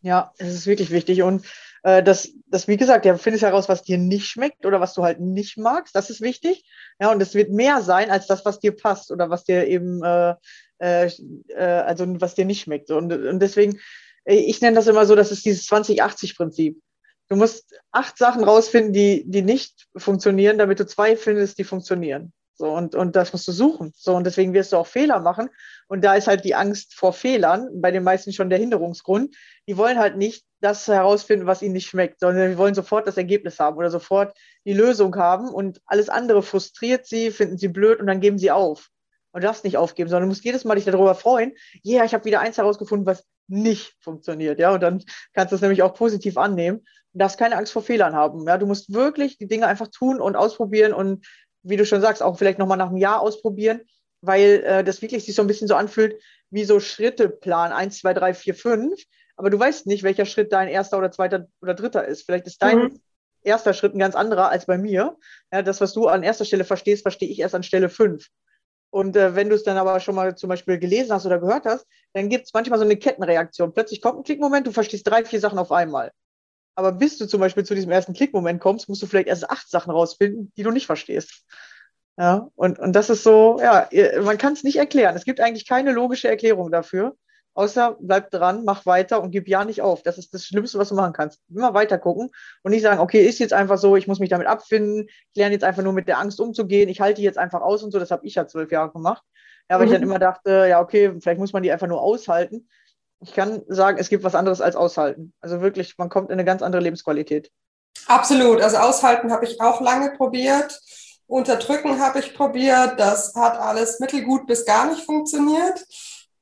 [0.00, 1.22] Ja, es ist wirklich wichtig.
[1.22, 1.46] Und
[1.82, 5.02] äh, das, das, wie gesagt, ja, findest heraus, was dir nicht schmeckt oder was du
[5.02, 5.94] halt nicht magst.
[5.94, 6.64] Das ist wichtig.
[7.00, 10.02] Ja, und es wird mehr sein als das, was dir passt oder was dir eben,
[10.02, 10.34] äh,
[10.78, 11.10] äh,
[11.48, 12.90] äh also was dir nicht schmeckt.
[12.90, 13.78] Und, und deswegen,
[14.24, 16.78] äh, ich nenne das immer so, das ist dieses 20-80-Prinzip.
[17.28, 22.32] Du musst acht Sachen rausfinden, die, die nicht funktionieren, damit du zwei findest, die funktionieren.
[22.56, 23.92] So, und, und das musst du suchen.
[23.96, 25.48] So, und deswegen wirst du auch Fehler machen.
[25.88, 29.34] Und da ist halt die Angst vor Fehlern bei den meisten schon der Hinderungsgrund.
[29.66, 33.16] Die wollen halt nicht das herausfinden, was ihnen nicht schmeckt, sondern die wollen sofort das
[33.16, 38.00] Ergebnis haben oder sofort die Lösung haben und alles andere frustriert sie, finden sie blöd
[38.00, 38.88] und dann geben sie auf.
[39.32, 41.54] Und du darfst nicht aufgeben, sondern du musst jedes Mal dich darüber freuen.
[41.82, 44.60] Ja, yeah, ich habe wieder eins herausgefunden, was nicht funktioniert.
[44.60, 45.02] Ja, und dann
[45.34, 48.46] kannst du es nämlich auch positiv annehmen darfst keine Angst vor Fehlern haben.
[48.46, 51.26] Ja, du musst wirklich die Dinge einfach tun und ausprobieren und
[51.62, 53.80] wie du schon sagst, auch vielleicht nochmal nach einem Jahr ausprobieren,
[54.20, 58.14] weil äh, das wirklich sich so ein bisschen so anfühlt wie so Schritteplan, eins, zwei,
[58.14, 59.02] drei, vier, fünf.
[59.36, 62.22] Aber du weißt nicht, welcher Schritt dein erster oder zweiter oder dritter ist.
[62.22, 63.00] Vielleicht ist dein mhm.
[63.42, 65.16] erster Schritt ein ganz anderer als bei mir.
[65.52, 68.28] Ja, das, was du an erster Stelle verstehst, verstehe ich erst an Stelle fünf.
[68.90, 71.64] Und äh, wenn du es dann aber schon mal zum Beispiel gelesen hast oder gehört
[71.64, 73.74] hast, dann gibt es manchmal so eine Kettenreaktion.
[73.74, 76.12] Plötzlich kommt ein Klickmoment, du verstehst drei, vier Sachen auf einmal.
[76.74, 79.70] Aber bis du zum Beispiel zu diesem ersten Klickmoment kommst, musst du vielleicht erst acht
[79.70, 81.44] Sachen rausfinden, die du nicht verstehst.
[82.16, 83.88] Ja, und, und das ist so, ja,
[84.22, 85.16] man kann es nicht erklären.
[85.16, 87.16] Es gibt eigentlich keine logische Erklärung dafür,
[87.54, 90.02] außer bleib dran, mach weiter und gib ja nicht auf.
[90.02, 91.40] Das ist das Schlimmste, was du machen kannst.
[91.48, 92.30] Immer weiter gucken
[92.62, 95.54] und nicht sagen, okay, ist jetzt einfach so, ich muss mich damit abfinden, ich lerne
[95.54, 97.98] jetzt einfach nur mit der Angst umzugehen, ich halte die jetzt einfach aus und so.
[97.98, 99.22] Das habe ich ja zwölf Jahre gemacht.
[99.70, 99.92] Ja, weil mhm.
[99.92, 102.68] ich dann immer dachte, ja, okay, vielleicht muss man die einfach nur aushalten
[103.24, 105.32] ich kann sagen, es gibt was anderes als aushalten.
[105.40, 107.50] Also wirklich, man kommt in eine ganz andere Lebensqualität.
[108.06, 108.60] Absolut.
[108.60, 110.78] Also aushalten habe ich auch lange probiert.
[111.26, 113.00] Unterdrücken habe ich probiert.
[113.00, 115.86] Das hat alles mittelgut bis gar nicht funktioniert.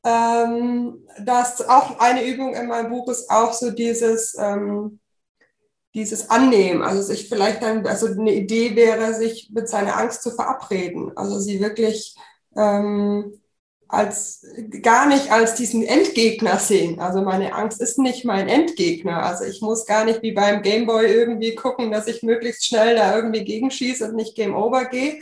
[0.05, 4.99] Ähm, das auch eine Übung in meinem Buch ist auch so dieses, ähm,
[5.95, 6.83] dieses Annehmen.
[6.83, 11.13] Also sich vielleicht dann, also eine Idee wäre, sich mit seiner Angst zu verabreden.
[11.17, 12.17] Also sie wirklich
[12.57, 13.41] ähm,
[13.93, 14.47] als
[14.81, 16.99] gar nicht als diesen Endgegner sehen.
[16.99, 19.23] Also meine Angst ist nicht mein Endgegner.
[19.23, 23.15] Also ich muss gar nicht wie beim Gameboy irgendwie gucken, dass ich möglichst schnell da
[23.15, 25.21] irgendwie gegenschieße und nicht Game Over gehe.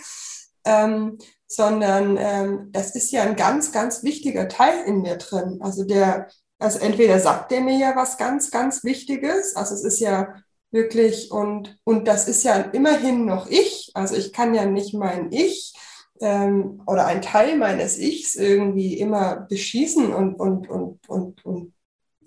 [0.64, 5.58] Ähm, sondern ähm, das ist ja ein ganz, ganz wichtiger Teil in mir drin.
[5.60, 6.28] Also der,
[6.60, 10.32] also entweder sagt der mir ja was ganz, ganz Wichtiges, also es ist ja
[10.70, 15.32] wirklich und, und das ist ja immerhin noch ich, also ich kann ja nicht mein
[15.32, 15.74] Ich
[16.20, 21.72] ähm, oder ein Teil meines Ichs irgendwie immer beschießen und, und, und, und, und,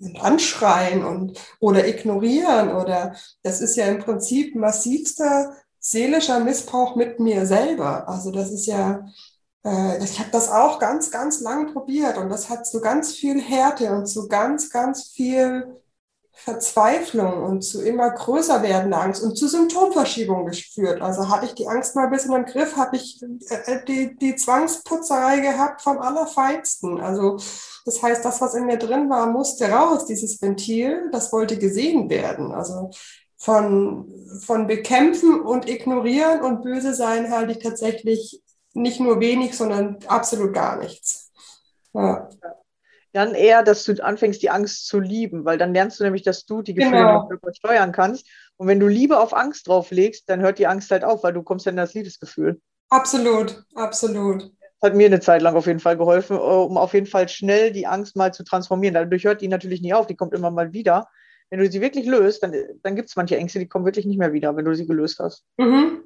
[0.00, 7.20] und anschreien und, oder ignorieren oder das ist ja im Prinzip massivster seelischer Missbrauch mit
[7.20, 8.08] mir selber.
[8.08, 9.06] Also das ist ja,
[9.64, 13.40] äh, ich habe das auch ganz, ganz lang probiert und das hat zu ganz viel
[13.40, 15.83] Härte und zu ganz, ganz viel
[16.36, 21.00] Verzweiflung und zu immer größer werdender Angst und zu Symptomverschiebung geführt.
[21.00, 24.34] Also hatte ich die Angst mal ein bisschen im Griff, habe ich äh, die, die
[24.34, 27.00] Zwangsputzerei gehabt vom Allerfeinsten.
[27.00, 27.38] Also
[27.84, 32.10] das heißt, das, was in mir drin war, musste raus, dieses Ventil, das wollte gesehen
[32.10, 32.52] werden.
[32.52, 32.90] Also
[33.36, 38.42] von, von bekämpfen und ignorieren und böse sein halte ich tatsächlich
[38.72, 41.30] nicht nur wenig, sondern absolut gar nichts.
[41.94, 42.28] Ja
[43.14, 46.46] dann eher, dass du anfängst, die Angst zu lieben, weil dann lernst du nämlich, dass
[46.46, 47.28] du die Gefühle genau.
[47.52, 48.26] steuern kannst.
[48.56, 51.42] Und wenn du Liebe auf Angst drauflegst, dann hört die Angst halt auf, weil du
[51.42, 52.60] kommst dann in das Liebesgefühl.
[52.90, 54.50] Absolut, absolut.
[54.80, 57.28] Das hat mir eine Zeit lang auf jeden Fall geholfen, äh, um auf jeden Fall
[57.28, 58.94] schnell die Angst mal zu transformieren.
[58.94, 61.08] Dadurch hört die natürlich nicht auf, die kommt immer mal wieder.
[61.50, 64.18] Wenn du sie wirklich löst, dann, dann gibt es manche Ängste, die kommen wirklich nicht
[64.18, 65.44] mehr wieder, wenn du sie gelöst hast.
[65.56, 66.02] Mhm.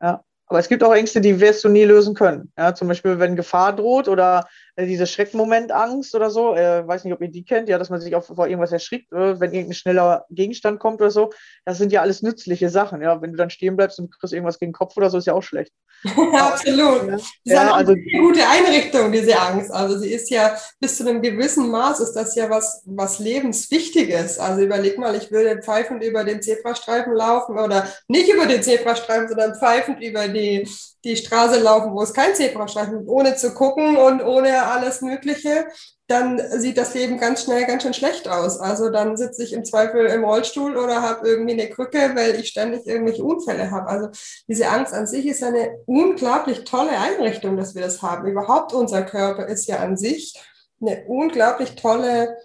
[0.00, 0.24] Ja.
[0.50, 2.52] Aber es gibt auch Ängste, die wirst du nie lösen können.
[2.58, 6.54] Ja, zum Beispiel, wenn Gefahr droht oder diese Schreckmomentangst oder so.
[6.54, 9.12] Äh, weiß nicht, ob ihr die kennt, ja, dass man sich auch vor irgendwas erschrickt,
[9.12, 11.30] äh, wenn irgendein schneller Gegenstand kommt oder so.
[11.64, 13.00] Das sind ja alles nützliche Sachen.
[13.02, 15.26] Ja, wenn du dann stehen bleibst und kriegst irgendwas gegen den Kopf oder so, ist
[15.26, 15.72] ja auch schlecht.
[16.04, 17.02] Absolut.
[17.02, 19.70] Ja, das ist ja, also, eine gute Einrichtung, diese Angst.
[19.70, 24.38] Also sie ist ja bis zu einem gewissen Maß ist das ja was, was lebenswichtiges.
[24.38, 29.28] Also überleg mal, ich würde pfeifend über den Zebrastreifen laufen oder nicht über den Zebrastreifen,
[29.28, 30.68] sondern pfeifend über die die,
[31.04, 35.66] die Straße laufen, wo es kein Zebrastreifen gibt, ohne zu gucken und ohne alles Mögliche,
[36.06, 38.58] dann sieht das Leben ganz schnell ganz schön schlecht aus.
[38.58, 42.48] Also dann sitze ich im Zweifel im Rollstuhl oder habe irgendwie eine Krücke, weil ich
[42.48, 43.86] ständig irgendwelche Unfälle habe.
[43.88, 44.08] Also
[44.48, 48.26] diese Angst an sich ist eine unglaublich tolle Einrichtung, dass wir das haben.
[48.26, 50.34] Überhaupt unser Körper ist ja an sich
[50.80, 52.36] eine unglaublich tolle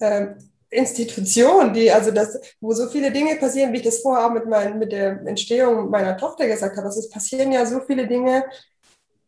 [0.00, 0.28] äh,
[0.72, 4.46] Institution, die, also das, wo so viele Dinge passieren, wie ich das vorher auch mit,
[4.46, 8.44] mein, mit der Entstehung meiner Tochter gesagt habe, also es passieren ja so viele Dinge,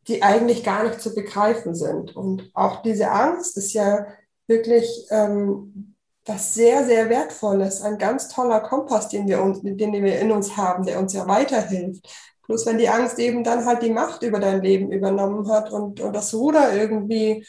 [0.09, 2.15] die eigentlich gar nicht zu begreifen sind.
[2.15, 4.07] Und auch diese Angst ist ja
[4.47, 5.95] wirklich ähm,
[6.27, 10.57] was sehr, sehr Wertvolles, ein ganz toller Kompass, den wir, uns, den wir in uns
[10.57, 12.09] haben, der uns ja weiterhilft.
[12.47, 16.01] Bloß wenn die Angst eben dann halt die Macht über dein Leben übernommen hat und,
[16.01, 17.47] und das Ruder irgendwie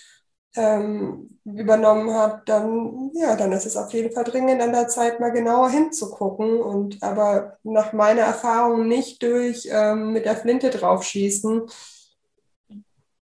[0.55, 5.19] ähm, übernommen hat, dann, ja, dann ist es auf jeden Fall dringend an der Zeit,
[5.19, 11.63] mal genauer hinzugucken und aber nach meiner Erfahrung nicht durch ähm, mit der Flinte draufschießen.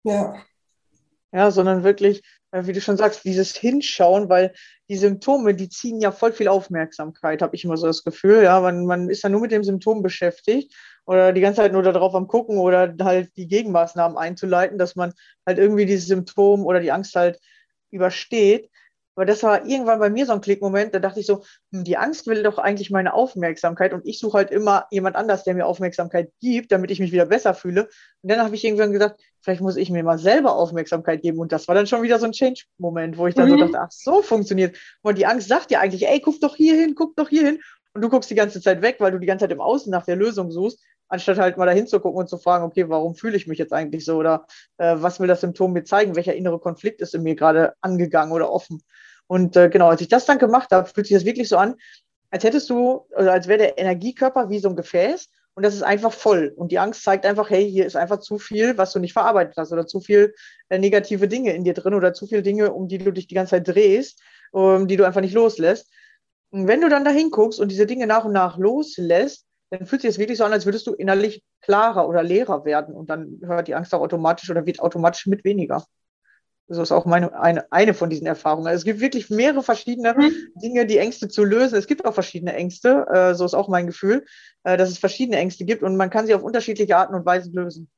[0.05, 0.35] Ja.
[1.33, 4.53] Ja, sondern wirklich, äh, wie du schon sagst, dieses Hinschauen, weil
[4.89, 8.43] die Symptome, die ziehen ja voll viel Aufmerksamkeit, habe ich immer so das Gefühl.
[8.43, 10.75] Ja, man, man ist ja nur mit dem Symptom beschäftigt
[11.07, 15.15] oder die ganze Zeit nur darauf am Gucken oder halt die Gegenmaßnahmen einzuleiten, dass man
[15.47, 17.41] halt irgendwie dieses Symptom oder die Angst halt
[17.91, 18.71] übersteht.
[19.15, 21.97] Aber das war irgendwann bei mir so ein Klickmoment, da dachte ich so, hm, die
[21.97, 25.67] Angst will doch eigentlich meine Aufmerksamkeit und ich suche halt immer jemand anders, der mir
[25.67, 27.89] Aufmerksamkeit gibt, damit ich mich wieder besser fühle.
[28.23, 31.39] Und dann habe ich irgendwann gesagt, vielleicht muss ich mir mal selber Aufmerksamkeit geben.
[31.39, 33.59] Und das war dann schon wieder so ein Change-Moment, wo ich dann mhm.
[33.59, 34.77] so dachte, ach, so funktioniert.
[35.03, 37.61] Und die Angst sagt ja eigentlich, ey, guck doch hier hin, guck doch hier hin.
[37.95, 40.07] Und du guckst die ganze Zeit weg, weil du die ganze Zeit im Außen nach
[40.07, 43.37] der Lösung suchst anstatt halt mal dahin zu gucken und zu fragen, okay, warum fühle
[43.37, 44.47] ich mich jetzt eigentlich so oder
[44.79, 48.33] äh, was will das Symptom mir zeigen, welcher innere Konflikt ist in mir gerade angegangen
[48.33, 48.83] oder offen.
[49.27, 51.77] Und äh, genau, als ich das dann gemacht habe, fühlt sich das wirklich so an,
[52.31, 55.83] als hättest du, also als wäre der Energiekörper wie so ein Gefäß und das ist
[55.83, 56.53] einfach voll.
[56.57, 59.55] Und die Angst zeigt einfach, hey, hier ist einfach zu viel, was du nicht verarbeitet
[59.57, 60.35] hast oder zu viel
[60.71, 63.35] äh, negative Dinge in dir drin oder zu viele Dinge, um die du dich die
[63.35, 65.91] ganze Zeit drehst, um, die du einfach nicht loslässt.
[66.51, 70.03] Und wenn du dann da hinguckst und diese Dinge nach und nach loslässt, dann fühlt
[70.03, 73.41] sich das wirklich so an, als würdest du innerlich klarer oder leerer werden und dann
[73.43, 75.85] hört die Angst auch automatisch oder wird automatisch mit weniger.
[76.69, 78.67] So ist auch meine, eine, eine von diesen Erfahrungen.
[78.67, 80.33] Also es gibt wirklich mehrere verschiedene mhm.
[80.63, 81.77] Dinge, die Ängste zu lösen.
[81.77, 84.25] Es gibt auch verschiedene Ängste, äh, so ist auch mein Gefühl,
[84.65, 87.53] äh, dass es verschiedene Ängste gibt und man kann sie auf unterschiedliche Arten und Weisen
[87.53, 87.91] lösen.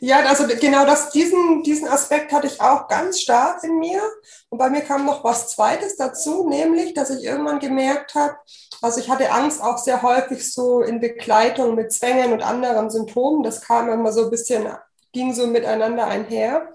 [0.00, 4.02] Ja, also genau das, diesen, diesen Aspekt hatte ich auch ganz stark in mir.
[4.50, 8.36] Und bei mir kam noch was Zweites dazu, nämlich, dass ich irgendwann gemerkt habe,
[8.82, 13.42] also ich hatte Angst auch sehr häufig so in Begleitung mit Zwängen und anderen Symptomen.
[13.42, 14.68] Das kam immer so ein bisschen,
[15.12, 16.70] ging so miteinander einher.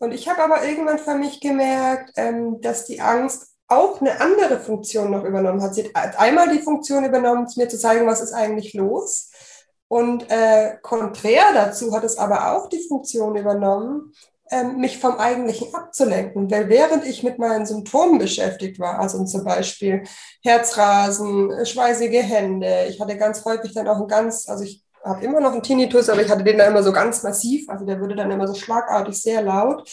[0.00, 4.58] Und ich habe aber irgendwann für mich gemerkt, ähm, dass die Angst auch eine andere
[4.58, 5.74] Funktion noch übernommen hat.
[5.74, 9.30] Sie hat einmal die Funktion übernommen, mir zu zeigen, was ist eigentlich los.
[9.88, 14.12] Und äh, konträr dazu hat es aber auch die Funktion übernommen,
[14.48, 16.50] äh, mich vom Eigentlichen abzulenken.
[16.50, 20.04] Weil während ich mit meinen Symptomen beschäftigt war, also zum Beispiel
[20.42, 25.40] Herzrasen, schweißige Hände, ich hatte ganz häufig dann auch ein ganz, also ich habe immer
[25.40, 28.16] noch einen Tinnitus, aber ich hatte den da immer so ganz massiv, also der würde
[28.16, 29.90] dann immer so schlagartig sehr laut.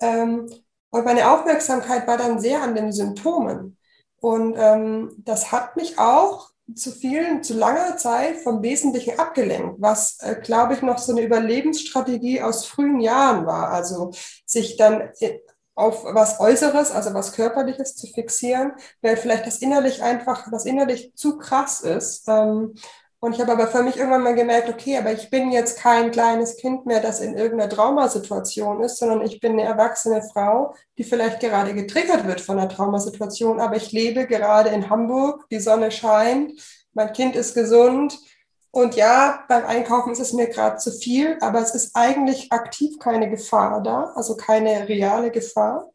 [0.00, 0.48] Ähm,
[0.90, 3.76] und meine Aufmerksamkeit war dann sehr an den Symptomen.
[4.20, 10.18] Und ähm, das hat mich auch zu vielen, zu langer Zeit vom Wesentlichen abgelenkt, was,
[10.20, 13.70] äh, glaube ich, noch so eine Überlebensstrategie aus frühen Jahren war.
[13.70, 14.12] Also
[14.46, 15.40] sich dann äh,
[15.74, 21.12] auf was Äußeres, also was Körperliches zu fixieren, weil vielleicht das innerlich einfach, das innerlich
[21.16, 22.28] zu krass ist.
[22.28, 22.74] Ähm,
[23.24, 26.10] und ich habe aber für mich irgendwann mal gemerkt, okay, aber ich bin jetzt kein
[26.10, 31.04] kleines Kind mehr, das in irgendeiner Traumasituation ist, sondern ich bin eine erwachsene Frau, die
[31.04, 35.90] vielleicht gerade getriggert wird von einer Traumasituation, aber ich lebe gerade in Hamburg, die Sonne
[35.90, 36.52] scheint,
[36.92, 38.20] mein Kind ist gesund.
[38.70, 42.98] Und ja, beim Einkaufen ist es mir gerade zu viel, aber es ist eigentlich aktiv
[42.98, 45.90] keine Gefahr da, also keine reale Gefahr.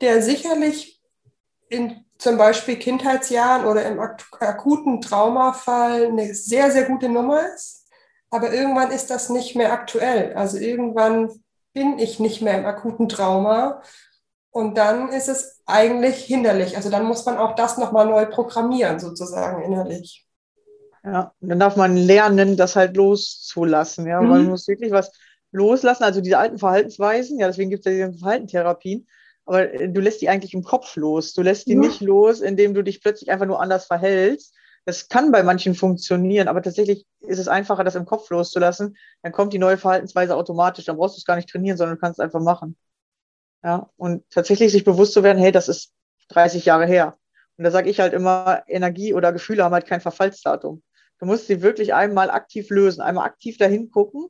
[0.00, 1.02] der sicherlich
[1.68, 7.81] in zum Beispiel Kindheitsjahren oder im akuten Traumafall eine sehr, sehr gute Nummer ist
[8.32, 10.32] aber irgendwann ist das nicht mehr aktuell.
[10.34, 11.30] Also irgendwann
[11.74, 13.82] bin ich nicht mehr im akuten Trauma
[14.50, 16.76] und dann ist es eigentlich hinderlich.
[16.76, 20.26] Also dann muss man auch das nochmal neu programmieren, sozusagen innerlich.
[21.04, 24.06] Ja, und dann darf man lernen, das halt loszulassen.
[24.06, 24.28] Ja, mhm.
[24.28, 25.12] man muss wirklich was
[25.50, 26.04] loslassen.
[26.04, 29.06] Also diese alten Verhaltensweisen, ja, deswegen gibt es ja diese Verhaltenstherapien,
[29.44, 31.34] aber äh, du lässt die eigentlich im Kopf los.
[31.34, 31.82] Du lässt die mhm.
[31.82, 36.48] nicht los, indem du dich plötzlich einfach nur anders verhältst, das kann bei manchen funktionieren,
[36.48, 38.96] aber tatsächlich ist es einfacher, das im Kopf loszulassen.
[39.22, 40.86] Dann kommt die neue Verhaltensweise automatisch.
[40.86, 42.76] Dann brauchst du es gar nicht trainieren, sondern du kannst es einfach machen.
[43.62, 45.92] Ja, und tatsächlich sich bewusst zu werden, hey, das ist
[46.28, 47.16] 30 Jahre her.
[47.56, 50.82] Und da sage ich halt immer, Energie oder Gefühle haben halt kein Verfallsdatum.
[51.18, 54.28] Du musst sie wirklich einmal aktiv lösen, einmal aktiv dahin gucken,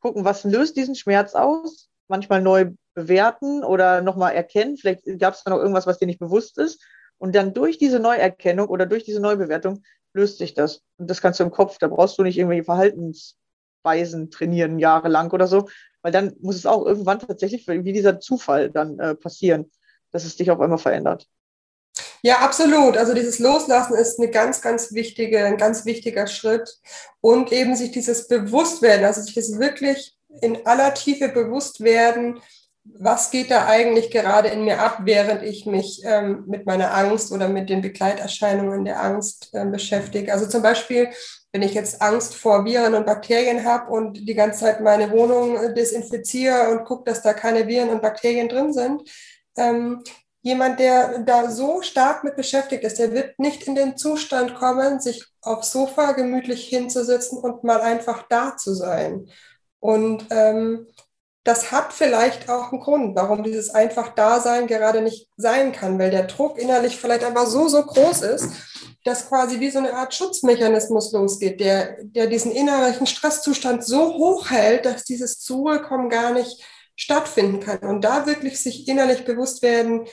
[0.00, 4.76] gucken, was löst diesen Schmerz aus, manchmal neu bewerten oder nochmal erkennen.
[4.76, 6.84] Vielleicht gab es da noch irgendwas, was dir nicht bewusst ist
[7.18, 10.82] und dann durch diese Neuerkennung oder durch diese Neubewertung löst sich das.
[10.98, 15.46] Und das kannst du im Kopf, da brauchst du nicht irgendwelche Verhaltensweisen trainieren, jahrelang oder
[15.46, 15.68] so,
[16.02, 19.70] weil dann muss es auch irgendwann tatsächlich wie dieser Zufall dann äh, passieren,
[20.10, 21.28] dass es dich auf einmal verändert.
[22.22, 22.96] Ja, absolut.
[22.96, 26.78] Also dieses Loslassen ist eine ganz, ganz wichtige, ein ganz wichtiger Schritt.
[27.20, 32.40] Und eben sich dieses Bewusstwerden, also sich das wirklich in aller Tiefe bewusst werden,
[32.98, 37.32] was geht da eigentlich gerade in mir ab, während ich mich ähm, mit meiner Angst
[37.32, 40.32] oder mit den Begleiterscheinungen der Angst äh, beschäftige.
[40.32, 41.10] Also zum Beispiel,
[41.52, 45.56] wenn ich jetzt Angst vor Viren und Bakterien habe und die ganze Zeit meine Wohnung
[45.56, 49.02] äh, desinfiziere und gucke, dass da keine Viren und Bakterien drin sind,
[49.56, 50.02] ähm,
[50.42, 55.00] jemand, der da so stark mit beschäftigt ist, der wird nicht in den Zustand kommen,
[55.00, 59.28] sich aufs Sofa gemütlich hinzusetzen und mal einfach da zu sein.
[59.80, 60.86] Und ähm,
[61.46, 66.10] das hat vielleicht auch einen Grund, warum dieses einfach Dasein gerade nicht sein kann, weil
[66.10, 68.50] der Druck innerlich vielleicht einfach so, so groß ist,
[69.04, 74.50] dass quasi wie so eine Art Schutzmechanismus losgeht, der, der diesen innerlichen Stresszustand so hoch
[74.50, 76.64] hält, dass dieses Zurekommen gar nicht
[76.96, 77.78] stattfinden kann.
[77.78, 80.08] Und da wirklich sich innerlich bewusst werden,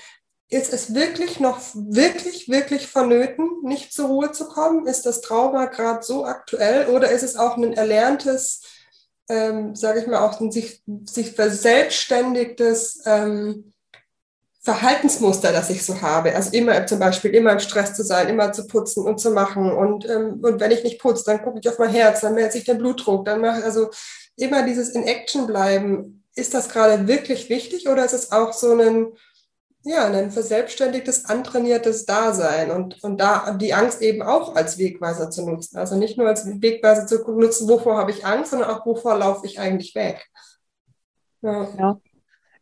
[0.50, 4.86] ist es wirklich noch wirklich, wirklich vonnöten, nicht zur Ruhe zu kommen?
[4.86, 8.62] Ist das Trauma gerade so aktuell oder ist es auch ein erlerntes
[9.30, 13.74] ähm, sage ich mal, auch ein sich, sich verselbstständigtes ähm,
[14.62, 16.34] Verhaltensmuster, das ich so habe.
[16.36, 19.72] Also immer zum Beispiel immer im Stress zu sein, immer zu putzen und zu machen.
[19.72, 22.54] Und, ähm, und wenn ich nicht putze, dann gucke ich auf mein Herz, dann meldet
[22.54, 23.90] sich der Blutdruck, dann mache ich also
[24.38, 26.24] immer dieses in Action bleiben.
[26.36, 29.08] Ist das gerade wirklich wichtig oder ist es auch so ein
[29.84, 35.46] ja, ein verselbstständigtes, antrainiertes Dasein und, und da die Angst eben auch als Wegweiser zu
[35.46, 35.78] nutzen.
[35.78, 39.46] Also nicht nur als Wegweiser zu nutzen, wovor habe ich Angst, sondern auch, wovor laufe
[39.46, 40.26] ich eigentlich weg.
[41.42, 41.68] Ja.
[41.78, 42.02] ja.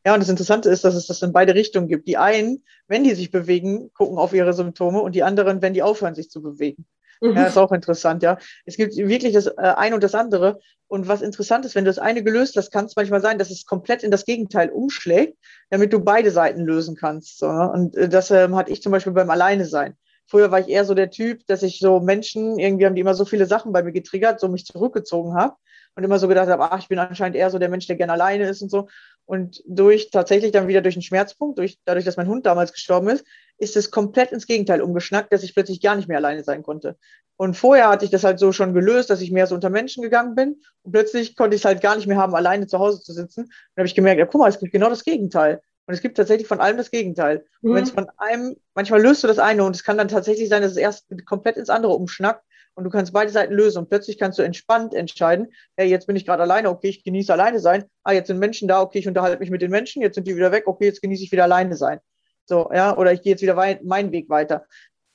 [0.04, 2.08] Ja, und das Interessante ist, dass es das in beide Richtungen gibt.
[2.08, 5.84] Die einen, wenn die sich bewegen, gucken auf ihre Symptome und die anderen, wenn die
[5.84, 6.88] aufhören, sich zu bewegen.
[7.22, 7.36] Mhm.
[7.36, 8.38] Ja, ist auch interessant, ja.
[8.66, 10.60] Es gibt wirklich das äh, eine und das andere.
[10.88, 13.52] Und was interessant ist, wenn du das eine gelöst hast, kann es manchmal sein, dass
[13.52, 15.38] es komplett in das Gegenteil umschlägt,
[15.70, 17.38] damit du beide Seiten lösen kannst.
[17.38, 17.72] So, ne?
[17.72, 19.96] Und äh, das ähm, hatte ich zum Beispiel beim Alleine sein.
[20.28, 23.16] Früher war ich eher so der Typ, dass ich so Menschen, irgendwie haben die immer
[23.16, 25.56] so viele Sachen bei mir getriggert, so mich zurückgezogen habe
[25.96, 28.14] und immer so gedacht habe, ach, ich bin anscheinend eher so der Mensch, der gerne
[28.14, 28.88] alleine ist und so.
[29.26, 33.10] Und durch tatsächlich dann wieder durch einen Schmerzpunkt, durch, dadurch, dass mein Hund damals gestorben
[33.10, 33.26] ist,
[33.58, 36.98] ist es komplett ins Gegenteil umgeschnackt, dass ich plötzlich gar nicht mehr alleine sein konnte.
[37.38, 40.04] Und vorher hatte ich das halt so schon gelöst, dass ich mehr so unter Menschen
[40.04, 40.62] gegangen bin.
[40.84, 43.46] Und plötzlich konnte ich es halt gar nicht mehr haben, alleine zu Hause zu sitzen.
[43.46, 45.62] Und dann habe ich gemerkt, ja, guck mal, es gibt genau das Gegenteil.
[45.88, 47.46] Und es gibt tatsächlich von allem das Gegenteil.
[47.62, 47.70] Mhm.
[47.70, 50.50] Und wenn es von einem, manchmal löst du das eine und es kann dann tatsächlich
[50.50, 52.46] sein, dass es erst komplett ins andere umschnackt
[52.76, 56.16] und du kannst beide Seiten lösen und plötzlich kannst du entspannt entscheiden, hey, jetzt bin
[56.16, 57.86] ich gerade alleine, okay, ich genieße alleine sein.
[58.04, 60.36] Ah, jetzt sind Menschen da, okay, ich unterhalte mich mit den Menschen, jetzt sind die
[60.36, 62.00] wieder weg, okay, jetzt genieße ich wieder alleine sein.
[62.46, 64.66] So, ja, oder ich gehe jetzt wieder meinen Weg weiter.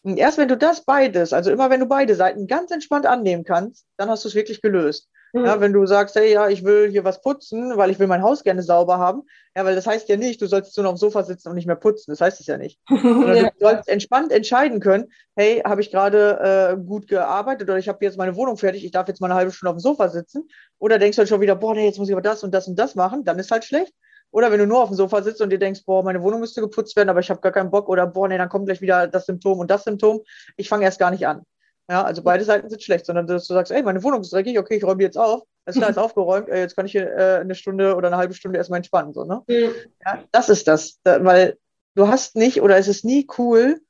[0.02, 3.44] Und erst wenn du das beides, also immer wenn du beide Seiten ganz entspannt annehmen
[3.44, 5.08] kannst, dann hast du es wirklich gelöst.
[5.32, 5.44] Mhm.
[5.44, 8.22] Ja, wenn du sagst, hey, ja, ich will hier was putzen, weil ich will mein
[8.22, 9.22] Haus gerne sauber haben,
[9.54, 11.54] ja, weil das heißt ja nicht, du sollst nur noch auf dem Sofa sitzen und
[11.54, 12.10] nicht mehr putzen.
[12.10, 12.78] Das heißt es ja nicht.
[12.88, 13.50] ja.
[13.50, 18.04] Du sollst entspannt entscheiden können, hey, habe ich gerade äh, gut gearbeitet oder ich habe
[18.04, 20.48] jetzt meine Wohnung fertig, ich darf jetzt mal eine halbe Stunde auf dem Sofa sitzen.
[20.78, 22.68] Oder denkst du halt schon wieder, boah, nee, jetzt muss ich aber das und das
[22.68, 23.92] und das machen, dann ist halt schlecht.
[24.30, 26.60] Oder wenn du nur auf dem Sofa sitzt und dir denkst, boah, meine Wohnung müsste
[26.60, 29.06] geputzt werden, aber ich habe gar keinen Bock oder boah, nee, dann kommt gleich wieder
[29.06, 30.20] das Symptom und das Symptom.
[30.56, 31.42] Ich fange erst gar nicht an.
[31.88, 34.58] Ja, also beide Seiten sind schlecht, sondern dass du sagst, ey, meine Wohnung ist dreckig,
[34.58, 35.42] okay, ich räume jetzt auf.
[35.64, 38.34] Alles klar, ist aufgeräumt, äh, jetzt kann ich hier äh, eine Stunde oder eine halbe
[38.34, 39.12] Stunde erstmal entspannen.
[39.12, 39.42] So, ne?
[39.46, 39.72] Mhm.
[40.04, 40.98] Ja, das ist das.
[41.04, 41.58] Da, weil
[41.94, 43.80] du hast nicht oder es ist nie cool,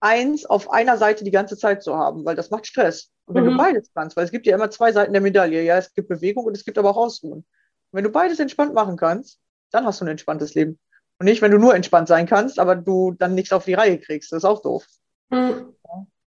[0.00, 3.10] eins auf einer Seite die ganze Zeit zu haben, weil das macht Stress.
[3.26, 3.50] Und wenn mhm.
[3.50, 6.08] du beides kannst, weil es gibt ja immer zwei Seiten der Medaille, ja, es gibt
[6.08, 7.38] Bewegung und es gibt aber auch Ausruhen.
[7.40, 7.46] Und
[7.92, 9.38] wenn du beides entspannt machen kannst,
[9.70, 10.78] dann hast du ein entspanntes Leben.
[11.18, 13.98] Und nicht, wenn du nur entspannt sein kannst, aber du dann nichts auf die Reihe
[13.98, 14.32] kriegst.
[14.32, 14.86] Das ist auch doof.
[15.30, 15.74] Mhm.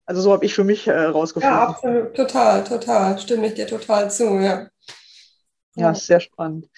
[0.06, 1.56] Also so habe ich für mich äh, rausgefunden.
[1.56, 3.18] Ja, absolut, total, total.
[3.18, 4.68] Stimme ich dir total zu, ja.
[5.76, 6.68] Ja, sehr spannend.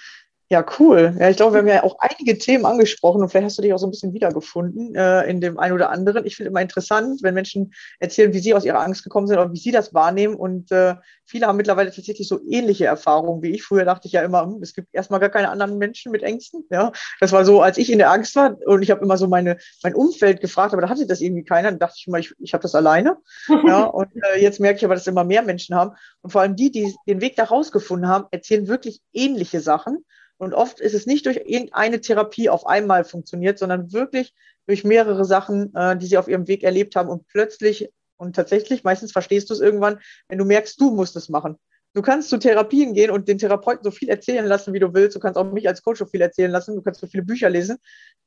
[0.54, 1.16] Ja, cool.
[1.18, 3.72] Ja, ich glaube, wir haben ja auch einige Themen angesprochen und vielleicht hast du dich
[3.72, 6.24] auch so ein bisschen wiedergefunden äh, in dem einen oder anderen.
[6.26, 9.50] Ich finde immer interessant, wenn Menschen erzählen, wie sie aus ihrer Angst gekommen sind oder
[9.50, 10.36] wie sie das wahrnehmen.
[10.36, 10.94] Und äh,
[11.26, 13.64] viele haben mittlerweile tatsächlich so ähnliche Erfahrungen wie ich.
[13.64, 16.64] Früher dachte ich ja immer, hm, es gibt erstmal gar keine anderen Menschen mit Ängsten.
[16.70, 19.26] Ja, das war so, als ich in der Angst war und ich habe immer so
[19.26, 21.70] meine, mein Umfeld gefragt, aber da hatte das irgendwie keiner.
[21.70, 23.16] Dann dachte ich immer, ich, ich habe das alleine.
[23.66, 25.96] ja, und äh, jetzt merke ich aber, dass immer mehr Menschen haben.
[26.22, 30.04] Und vor allem die, die den Weg da rausgefunden haben, erzählen wirklich ähnliche Sachen.
[30.44, 34.34] Und oft ist es nicht durch irgendeine Therapie auf einmal funktioniert, sondern wirklich
[34.66, 38.84] durch mehrere Sachen, äh, die sie auf ihrem Weg erlebt haben und plötzlich und tatsächlich,
[38.84, 41.58] meistens verstehst du es irgendwann, wenn du merkst, du musst es machen.
[41.94, 45.16] Du kannst zu Therapien gehen und den Therapeuten so viel erzählen lassen, wie du willst.
[45.16, 46.74] Du kannst auch mich als Coach so viel erzählen lassen.
[46.74, 47.78] Du kannst so viele Bücher lesen.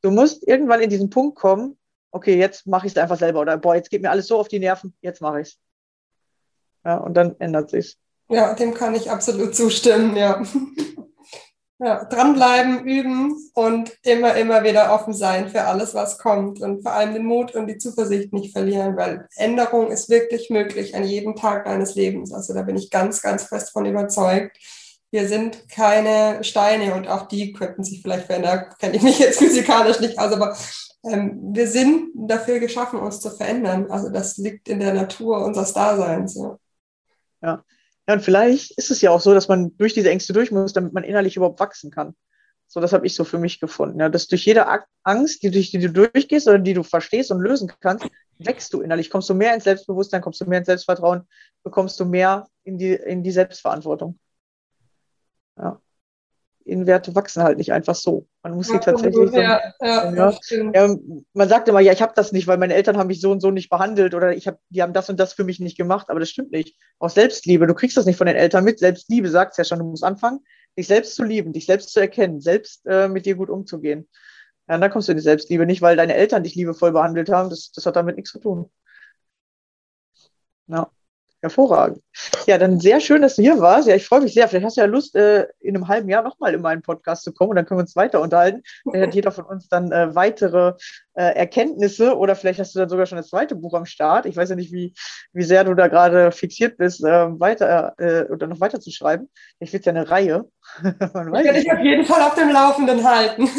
[0.01, 1.77] Du musst irgendwann in diesen Punkt kommen,
[2.11, 3.41] okay, jetzt mache ich es einfach selber.
[3.41, 5.57] Oder boah, jetzt geht mir alles so auf die Nerven, jetzt mache ich es.
[6.85, 7.97] Ja, und dann ändert sich's.
[8.29, 10.43] Ja, dem kann ich absolut zustimmen, ja.
[11.79, 16.93] Ja, dranbleiben, üben und immer, immer wieder offen sein für alles, was kommt und vor
[16.93, 21.35] allem den Mut und die Zuversicht nicht verlieren, weil Änderung ist wirklich möglich an jedem
[21.35, 22.33] Tag deines Lebens.
[22.33, 24.57] Also da bin ich ganz, ganz fest von überzeugt.
[25.11, 28.65] Wir sind keine Steine und auch die könnten sich vielleicht verändern.
[28.79, 30.57] Kenne ich mich jetzt physikalisch nicht aus, aber
[31.03, 33.91] ähm, wir sind dafür geschaffen, uns zu verändern.
[33.91, 36.35] Also das liegt in der Natur unseres Daseins.
[36.35, 36.57] Ja.
[37.43, 37.63] ja.
[38.07, 40.73] Ja, und vielleicht ist es ja auch so, dass man durch diese Ängste durch muss,
[40.73, 42.15] damit man innerlich überhaupt wachsen kann.
[42.67, 43.99] So, das habe ich so für mich gefunden.
[43.99, 44.65] Ja, dass durch jede
[45.03, 48.07] Angst, die, durch die du durchgehst oder die du verstehst und lösen kannst,
[48.39, 51.27] wächst du innerlich, kommst du mehr ins Selbstbewusstsein, kommst du mehr ins Selbstvertrauen,
[51.63, 54.19] bekommst du mehr in die, in die Selbstverantwortung.
[55.57, 55.81] Ja.
[56.67, 58.27] Innenwerte wachsen halt nicht einfach so.
[58.43, 59.29] Man muss sie tatsächlich.
[59.29, 60.37] So, ja, ja,
[60.73, 60.95] ja,
[61.33, 63.41] man sagt immer, ja, ich habe das nicht, weil meine Eltern haben mich so und
[63.41, 66.09] so nicht behandelt oder ich hab, die haben das und das für mich nicht gemacht,
[66.09, 66.75] aber das stimmt nicht.
[66.99, 68.79] Auch Selbstliebe, du kriegst das nicht von den Eltern mit.
[68.79, 70.39] Selbstliebe sagt es ja schon, du musst anfangen,
[70.77, 74.07] dich selbst zu lieben, dich selbst zu erkennen, selbst äh, mit dir gut umzugehen.
[74.67, 77.29] Ja, und dann kommst du in die Selbstliebe nicht, weil deine Eltern dich liebevoll behandelt
[77.29, 77.49] haben.
[77.49, 78.69] Das, das hat damit nichts zu tun.
[80.67, 80.91] Ja,
[81.41, 82.01] hervorragend.
[82.45, 83.87] Ja, dann sehr schön, dass du hier warst.
[83.87, 84.47] Ja, ich freue mich sehr.
[84.47, 87.33] Vielleicht hast du ja Lust, äh, in einem halben Jahr nochmal in meinen Podcast zu
[87.33, 88.63] kommen und dann können wir uns weiter unterhalten.
[88.85, 90.73] Dann hat jeder von uns dann äh, weitere
[91.13, 94.25] äh, Erkenntnisse oder vielleicht hast du dann sogar schon das zweite Buch am Start.
[94.25, 94.93] Ich weiß ja nicht, wie,
[95.33, 99.29] wie sehr du da gerade fixiert bist, ähm, weiter äh, oder noch weiter zu schreiben.
[99.59, 100.45] Ich will ja eine Reihe.
[101.13, 103.49] Man weiß werde ich auf jeden Fall auf dem Laufenden halten.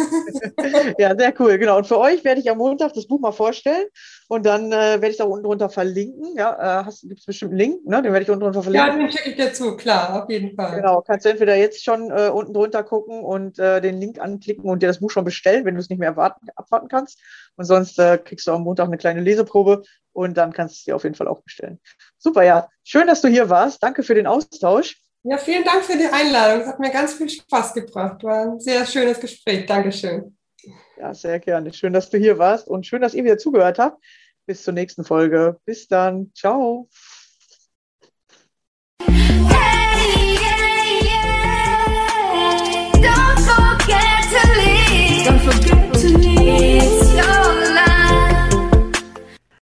[0.98, 1.78] ja, sehr cool, genau.
[1.78, 3.86] Und für euch werde ich am Montag das Buch mal vorstellen
[4.28, 6.36] und dann äh, werde ich da unten drunter verlinken.
[6.36, 8.02] Ja, äh, gibt es bestimmt einen Link, ne?
[8.02, 8.88] den werde ich unten drunter verlinken.
[8.88, 10.76] Ja, den schicke ich dir zu, klar, auf jeden Fall.
[10.76, 14.68] Genau, kannst du entweder jetzt schon äh, unten drunter gucken und äh, den Link anklicken
[14.68, 17.20] und dir das Buch schon bestellen, wenn du es nicht mehr erwarten, abwarten kannst.
[17.56, 19.82] Und sonst äh, kriegst du am Montag eine kleine Leseprobe
[20.12, 21.80] und dann kannst du es dir auf jeden Fall auch bestellen.
[22.18, 22.68] Super, ja.
[22.84, 23.82] Schön, dass du hier warst.
[23.82, 24.96] Danke für den Austausch.
[25.24, 26.62] Ja, vielen Dank für die Einladung.
[26.62, 28.22] Es hat mir ganz viel Spaß gebracht.
[28.22, 29.66] War ein sehr schönes Gespräch.
[29.66, 30.36] Dankeschön.
[30.98, 31.72] Ja, sehr gerne.
[31.72, 34.02] Schön, dass du hier warst und schön, dass ihr wieder zugehört habt.
[34.46, 35.58] Bis zur nächsten Folge.
[35.64, 36.32] Bis dann.
[36.34, 36.88] Ciao.
[39.00, 39.16] Hey,
[40.34, 41.32] yeah, yeah.
[42.94, 45.26] Don't forget to leave.
[45.26, 45.77] Don't forget.